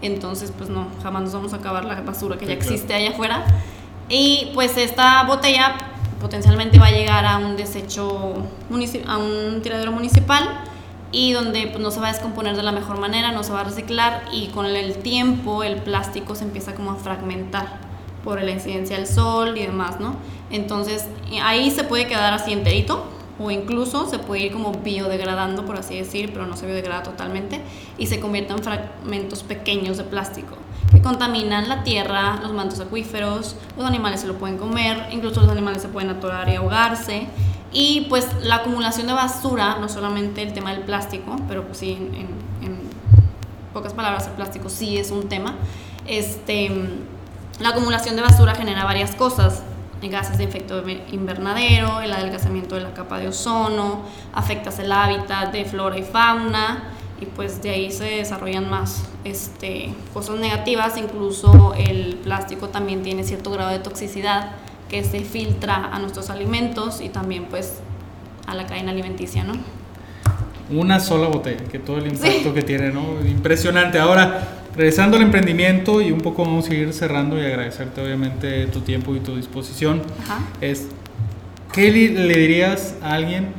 Entonces, 0.01 0.53
pues 0.57 0.71
no, 0.71 0.87
jamás 1.03 1.23
nos 1.23 1.33
vamos 1.33 1.53
a 1.53 1.57
acabar 1.57 1.85
la 1.85 2.01
basura 2.03 2.37
que 2.37 2.47
Sí, 2.47 2.53
ya 2.53 2.59
claro. 2.59 2.73
existe 2.73 2.95
allá 2.95 3.11
afuera. 3.11 3.45
Y 4.09 4.51
pues 4.55 4.77
esta 4.77 5.23
botella 5.25 5.75
potencialmente 6.21 6.79
va 6.79 6.87
a 6.87 6.91
llegar 6.91 7.27
a 7.27 7.39
un 7.39 7.57
desecho, 7.57 8.35
a 9.07 9.19
un 9.19 9.61
tiradero 9.63 9.93
municipal 9.93 10.49
y 11.13 11.33
donde 11.33 11.69
pues, 11.69 11.81
no 11.81 11.91
se 11.91 12.01
va 12.01 12.09
a 12.09 12.13
descomponer 12.13 12.57
de 12.57 12.63
la 12.63 12.73
mejor 12.73 12.99
manera, 12.99 13.33
no 13.33 13.43
se 13.43 13.53
va 13.53 13.61
a 13.61 13.65
reciclar 13.65 14.25
y 14.33 14.49
con 14.49 14.67
el 14.67 14.97
tiempo 14.99 15.63
el 15.63 15.77
plástico 15.77 16.35
se 16.35 16.45
empieza 16.45 16.75
como 16.75 16.93
a 16.93 16.97
fragmentar 16.97 17.67
por 18.25 18.43
la 18.43 18.51
incidencia 18.51 18.97
del 18.97 19.07
sol 19.07 19.57
y 19.57 19.63
demás, 19.63 20.01
¿no? 20.01 20.17
Entonces 20.51 21.07
ahí 21.43 21.71
se 21.71 21.85
puede 21.85 22.07
quedar 22.07 22.35
así 22.35 22.53
enterito 22.53 23.07
o 23.39 23.51
incluso 23.51 24.09
se 24.09 24.19
puede 24.19 24.47
ir 24.47 24.53
como 24.53 24.73
biodegradando, 24.73 25.65
por 25.65 25.77
así 25.77 25.97
decir, 25.97 26.33
pero 26.33 26.47
no 26.47 26.57
se 26.57 26.67
biodegrada 26.67 27.05
totalmente 27.05 27.61
y 27.97 28.07
se 28.07 28.21
convierte 28.21 28.53
en 28.53 28.59
fragmentos 28.59 29.43
pequeños 29.45 29.97
de 29.97 30.05
plástico 30.05 30.57
que 30.91 31.03
contaminan 31.03 31.69
la 31.69 31.83
tierra, 31.83 32.39
los 32.43 32.53
mantos 32.53 32.81
acuíferos, 32.81 33.57
los 33.77 33.87
animales 33.87 34.21
se 34.21 34.27
lo 34.27 34.35
pueden 34.39 34.57
comer, 34.59 35.09
incluso 35.11 35.41
los 35.43 35.51
animales 35.51 35.83
se 35.83 35.89
pueden 35.89 36.11
atorar 36.11 36.49
y 36.49 36.57
ahogarse. 36.57 37.27
Y 37.73 38.07
pues 38.09 38.27
la 38.43 38.57
acumulación 38.57 39.07
de 39.07 39.13
basura, 39.13 39.77
no 39.81 39.89
solamente 39.89 40.43
el 40.43 40.53
tema 40.55 40.71
del 40.73 40.81
plástico, 40.83 41.37
pero 41.49 41.65
pues 41.67 41.79
sí 41.79 41.93
en, 41.93 42.15
en- 42.67 42.89
pocas 43.75 43.93
palabras, 43.93 44.27
el 44.27 44.33
plástico 44.33 44.71
sí 44.71 44.97
es 44.97 45.11
un 45.11 45.29
tema. 45.29 45.55
Este, 46.07 46.71
la 47.61 47.69
acumulación 47.71 48.17
de 48.17 48.23
basura 48.23 48.55
genera 48.55 48.85
varias 48.85 49.15
cosas, 49.15 49.63
gases 50.03 50.39
de 50.39 50.45
efecto 50.45 50.83
invernadero, 51.13 52.01
el 52.01 52.13
adelgazamiento 52.13 52.77
de 52.77 52.81
la 52.83 52.95
capa 52.95 53.19
de 53.19 53.29
ozono, 53.29 54.01
afectas 54.33 54.79
el 54.79 54.91
hábitat 54.91 55.53
de 55.53 55.65
flora 55.65 55.99
y 55.99 56.03
fauna 56.03 56.85
y 57.21 57.27
pues 57.27 57.63
de 57.63 57.71
ahí 57.71 57.91
se 57.91 58.05
desarrollan 58.05 58.71
más 58.71 59.05
este, 59.25 59.91
cosas 60.15 60.39
negativas, 60.39 60.97
incluso 60.97 61.75
el 61.77 62.17
plástico 62.23 62.69
también 62.69 63.03
tiene 63.03 63.25
cierto 63.25 63.51
grado 63.51 63.71
de 63.71 63.79
toxicidad 63.81 64.53
que 64.89 65.05
se 65.05 65.21
filtra 65.21 65.91
a 65.93 65.99
nuestros 65.99 66.31
alimentos 66.31 67.01
y 67.01 67.09
también 67.09 67.45
pues 67.45 67.81
a 68.47 68.55
la 68.55 68.67
cadena 68.67 68.93
alimenticia, 68.93 69.45
¿no? 69.45 69.55
Una 70.71 71.01
sola 71.01 71.29
botella, 71.29 71.65
que 71.71 71.79
todo 71.79 71.99
el 71.99 72.07
impacto 72.07 72.55
que 72.55 72.63
tiene, 72.63 72.91
¿no? 72.91 73.21
Impresionante. 73.27 73.99
Ahora, 73.99 74.67
regresando 74.77 75.17
al 75.17 75.23
emprendimiento 75.23 76.01
y 76.01 76.13
un 76.13 76.21
poco 76.21 76.45
vamos 76.45 76.69
a 76.69 76.75
ir 76.75 76.93
cerrando 76.93 77.41
y 77.41 77.45
agradecerte 77.45 78.03
obviamente 78.03 78.67
tu 78.67 78.81
tiempo 78.81 79.15
y 79.15 79.21
tu 79.21 79.37
disposición. 79.37 80.03
Ajá. 80.23 80.41
Es, 80.61 80.89
¿Qué 81.73 81.91
le 81.91 82.37
dirías 82.37 82.97
a 83.03 83.13
alguien 83.13 83.53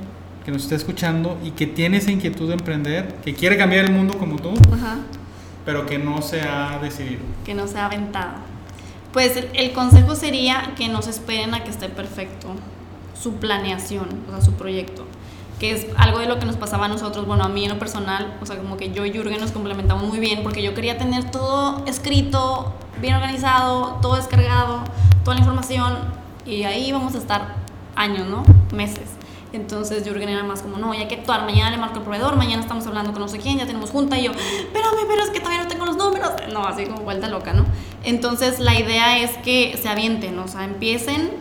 que 0.49 0.53
nos 0.53 0.63
está 0.63 0.73
escuchando 0.73 1.38
y 1.43 1.51
que 1.51 1.67
tiene 1.67 1.97
esa 1.97 2.12
inquietud 2.12 2.47
de 2.47 2.53
emprender, 2.53 3.13
que 3.23 3.35
quiere 3.35 3.55
cambiar 3.55 3.85
el 3.85 3.91
mundo 3.91 4.17
como 4.17 4.38
tú, 4.38 4.53
Ajá. 4.73 4.97
pero 5.63 5.85
que 5.85 5.99
no 5.99 6.23
se 6.23 6.41
ha 6.41 6.79
decidido? 6.81 7.19
Que 7.45 7.53
no 7.53 7.67
se 7.67 7.77
ha 7.77 7.85
aventado. 7.85 8.31
Pues 9.13 9.38
el, 9.53 9.71
consejo 9.73 10.15
sería 10.15 10.73
que 10.75 10.89
no 10.89 11.03
se 11.03 11.12
esperen 11.12 11.53
a 11.53 11.63
que 11.63 11.69
esté 11.69 11.88
perfecto 11.88 12.47
su 13.13 13.33
planeación, 13.33 14.07
o 14.27 14.31
sea, 14.31 14.41
su 14.41 14.53
proyecto 14.53 15.05
que 15.59 15.73
es 15.73 15.88
algo 15.97 16.19
de 16.19 16.25
lo 16.25 16.39
que 16.39 16.45
nos 16.45 16.55
pasaba 16.55 16.85
a 16.85 16.88
nosotros, 16.88 17.27
bueno, 17.27 17.43
a 17.43 17.49
mí 17.49 17.65
en 17.65 17.69
lo 17.69 17.79
personal, 17.79 18.38
o 18.41 18.45
sea, 18.45 18.57
como 18.57 18.77
que 18.77 18.93
yo 18.93 19.05
y 19.05 19.12
Jürgen 19.12 19.41
nos 19.41 19.51
complementamos 19.51 20.07
muy 20.07 20.17
bien 20.17 20.41
porque 20.41 20.63
yo 20.63 20.73
quería 20.73 20.97
tener 20.97 21.31
todo 21.31 21.83
escrito, 21.85 22.73
bien 23.01 23.15
organizado, 23.15 23.99
todo 24.01 24.15
descargado, 24.15 24.85
toda 25.25 25.35
la 25.35 25.41
información 25.41 25.97
y 26.45 26.63
ahí 26.63 26.93
vamos 26.93 27.13
a 27.13 27.17
estar 27.17 27.55
años, 27.97 28.25
¿no? 28.29 28.45
Meses. 28.73 29.18
Entonces 29.51 30.03
Jürgen 30.03 30.29
era 30.29 30.43
más 30.43 30.62
como, 30.62 30.77
no, 30.77 30.93
ya 30.93 31.01
hay 31.01 31.07
que 31.07 31.15
actuar, 31.15 31.43
mañana 31.43 31.71
le 31.71 31.77
marco 31.77 31.97
al 31.97 32.03
proveedor, 32.03 32.35
mañana 32.35 32.62
estamos 32.62 32.85
hablando 32.85 33.12
con 33.12 33.21
no 33.21 33.27
sé 33.27 33.39
quién, 33.39 33.57
ya 33.57 33.65
tenemos 33.65 33.89
junta 33.89 34.17
y 34.19 34.25
yo, 34.25 34.31
espérame, 34.31 35.07
pero 35.07 35.23
es 35.23 35.29
que 35.31 35.39
todavía 35.39 35.63
no 35.63 35.67
tengo 35.67 35.85
los 35.85 35.97
números. 35.97 36.31
No, 36.53 36.65
así 36.65 36.85
como 36.85 37.01
vuelta 37.01 37.27
loca, 37.27 37.53
¿no? 37.53 37.65
Entonces 38.03 38.59
la 38.59 38.79
idea 38.79 39.19
es 39.19 39.31
que 39.38 39.77
se 39.81 39.89
avienten, 39.89 40.38
o 40.38 40.47
sea, 40.47 40.65
empiecen 40.65 41.31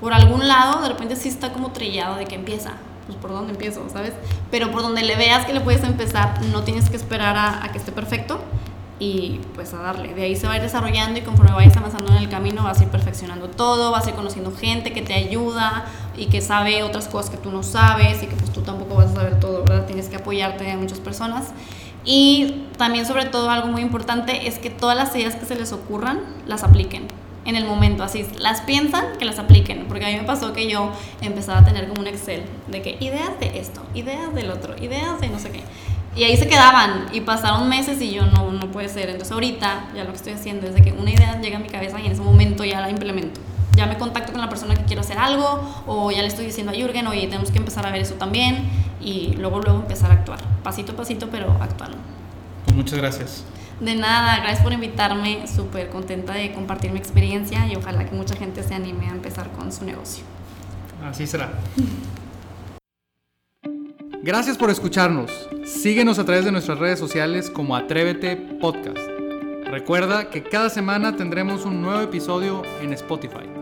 por 0.00 0.12
algún 0.12 0.46
lado, 0.46 0.80
de 0.82 0.90
repente 0.90 1.16
sí 1.16 1.28
está 1.28 1.52
como 1.52 1.72
trillado 1.72 2.16
de 2.16 2.26
que 2.26 2.36
empieza, 2.36 2.74
pues 3.06 3.18
por 3.18 3.32
dónde 3.32 3.52
empiezo, 3.52 3.84
¿sabes? 3.92 4.12
Pero 4.52 4.70
por 4.70 4.82
donde 4.82 5.02
le 5.02 5.16
veas 5.16 5.44
que 5.44 5.52
le 5.52 5.60
puedes 5.60 5.82
empezar, 5.82 6.40
no 6.52 6.62
tienes 6.62 6.88
que 6.88 6.96
esperar 6.96 7.36
a, 7.36 7.64
a 7.64 7.72
que 7.72 7.78
esté 7.78 7.90
perfecto 7.90 8.38
y 8.98 9.40
pues 9.54 9.72
a 9.74 9.78
darle. 9.78 10.14
De 10.14 10.22
ahí 10.22 10.36
se 10.36 10.46
va 10.46 10.54
a 10.54 10.56
ir 10.56 10.62
desarrollando 10.62 11.18
y 11.18 11.22
conforme 11.22 11.52
vayas 11.52 11.76
avanzando 11.76 12.10
en 12.12 12.18
el 12.18 12.28
camino 12.28 12.64
vas 12.64 12.80
a 12.80 12.84
ir 12.84 12.88
perfeccionando 12.88 13.48
todo, 13.48 13.90
vas 13.90 14.06
a 14.06 14.10
ir 14.10 14.16
conociendo 14.16 14.52
gente 14.52 14.92
que 14.92 15.02
te 15.02 15.14
ayuda 15.14 15.86
y 16.16 16.26
que 16.26 16.40
sabe 16.40 16.82
otras 16.82 17.08
cosas 17.08 17.30
que 17.30 17.36
tú 17.36 17.50
no 17.50 17.62
sabes 17.62 18.22
y 18.22 18.26
que 18.26 18.34
pues 18.34 18.52
tú 18.52 18.62
tampoco 18.62 18.96
vas 18.96 19.12
a 19.12 19.14
saber 19.14 19.40
todo, 19.40 19.64
¿verdad? 19.64 19.86
Tienes 19.86 20.08
que 20.08 20.16
apoyarte 20.16 20.64
de 20.64 20.76
muchas 20.76 20.98
personas. 20.98 21.52
Y 22.04 22.64
también 22.76 23.06
sobre 23.06 23.26
todo 23.26 23.50
algo 23.50 23.68
muy 23.68 23.82
importante 23.82 24.48
es 24.48 24.58
que 24.58 24.70
todas 24.70 24.96
las 24.96 25.14
ideas 25.14 25.36
que 25.36 25.46
se 25.46 25.54
les 25.54 25.72
ocurran 25.72 26.20
las 26.46 26.64
apliquen 26.64 27.06
en 27.44 27.56
el 27.56 27.64
momento, 27.64 28.02
así 28.02 28.26
las 28.38 28.60
piensan, 28.60 29.16
que 29.18 29.24
las 29.24 29.38
apliquen, 29.38 29.86
porque 29.88 30.04
a 30.04 30.08
mí 30.08 30.16
me 30.16 30.24
pasó 30.24 30.52
que 30.52 30.68
yo 30.68 30.92
empezaba 31.22 31.60
a 31.60 31.64
tener 31.64 31.88
como 31.88 32.02
un 32.02 32.06
Excel 32.06 32.42
de 32.66 32.82
que 32.82 32.98
ideas 33.00 33.40
de 33.40 33.58
esto, 33.58 33.80
ideas 33.94 34.34
del 34.34 34.50
otro, 34.50 34.76
ideas 34.82 35.18
de 35.20 35.28
no 35.28 35.38
sé 35.38 35.50
qué. 35.50 35.62
Y 36.16 36.24
ahí 36.24 36.36
se 36.36 36.48
quedaban 36.48 37.06
y 37.12 37.20
pasaron 37.20 37.68
meses 37.68 38.00
y 38.00 38.12
yo 38.12 38.26
no, 38.26 38.50
no 38.50 38.70
puede 38.70 38.88
ser. 38.88 39.10
Entonces 39.10 39.32
ahorita 39.32 39.88
ya 39.94 40.04
lo 40.04 40.10
que 40.10 40.16
estoy 40.16 40.32
haciendo 40.32 40.66
es 40.66 40.74
de 40.74 40.82
que 40.82 40.92
una 40.92 41.10
idea 41.10 41.40
llega 41.40 41.58
a 41.58 41.60
mi 41.60 41.68
cabeza 41.68 42.00
y 42.00 42.06
en 42.06 42.12
ese 42.12 42.22
momento 42.22 42.64
ya 42.64 42.80
la 42.80 42.90
implemento. 42.90 43.40
Ya 43.76 43.86
me 43.86 43.96
contacto 43.96 44.32
con 44.32 44.40
la 44.40 44.48
persona 44.48 44.74
que 44.74 44.84
quiero 44.84 45.02
hacer 45.02 45.18
algo 45.18 45.60
o 45.86 46.10
ya 46.10 46.22
le 46.22 46.28
estoy 46.28 46.46
diciendo 46.46 46.72
a 46.72 46.74
Jürgen, 46.74 47.06
oye, 47.06 47.26
tenemos 47.28 47.52
que 47.52 47.58
empezar 47.58 47.86
a 47.86 47.92
ver 47.92 48.02
eso 48.02 48.14
también 48.14 48.68
y 49.00 49.34
luego 49.38 49.60
luego 49.60 49.78
empezar 49.80 50.10
a 50.10 50.14
actuar. 50.14 50.40
Pasito 50.64 50.92
a 50.92 50.96
pasito, 50.96 51.28
pero 51.30 51.56
actuando. 51.60 51.96
Pues 52.64 52.76
muchas 52.76 52.98
gracias. 52.98 53.44
De 53.78 53.94
nada, 53.94 54.38
gracias 54.40 54.62
por 54.62 54.72
invitarme, 54.72 55.46
súper 55.46 55.88
contenta 55.90 56.32
de 56.32 56.52
compartir 56.52 56.90
mi 56.90 56.98
experiencia 56.98 57.64
y 57.68 57.76
ojalá 57.76 58.04
que 58.04 58.16
mucha 58.16 58.34
gente 58.34 58.64
se 58.64 58.74
anime 58.74 59.06
a 59.06 59.10
empezar 59.10 59.52
con 59.52 59.72
su 59.72 59.84
negocio. 59.84 60.24
Así 61.04 61.28
será. 61.28 61.52
Gracias 64.22 64.58
por 64.58 64.68
escucharnos. 64.70 65.30
Síguenos 65.64 66.18
a 66.18 66.24
través 66.24 66.44
de 66.44 66.50
nuestras 66.50 66.78
redes 66.78 66.98
sociales 66.98 67.50
como 67.50 67.76
Atrévete 67.76 68.36
Podcast. 68.36 68.98
Recuerda 69.70 70.28
que 70.28 70.42
cada 70.42 70.70
semana 70.70 71.16
tendremos 71.16 71.64
un 71.64 71.82
nuevo 71.82 72.00
episodio 72.00 72.62
en 72.82 72.92
Spotify. 72.94 73.57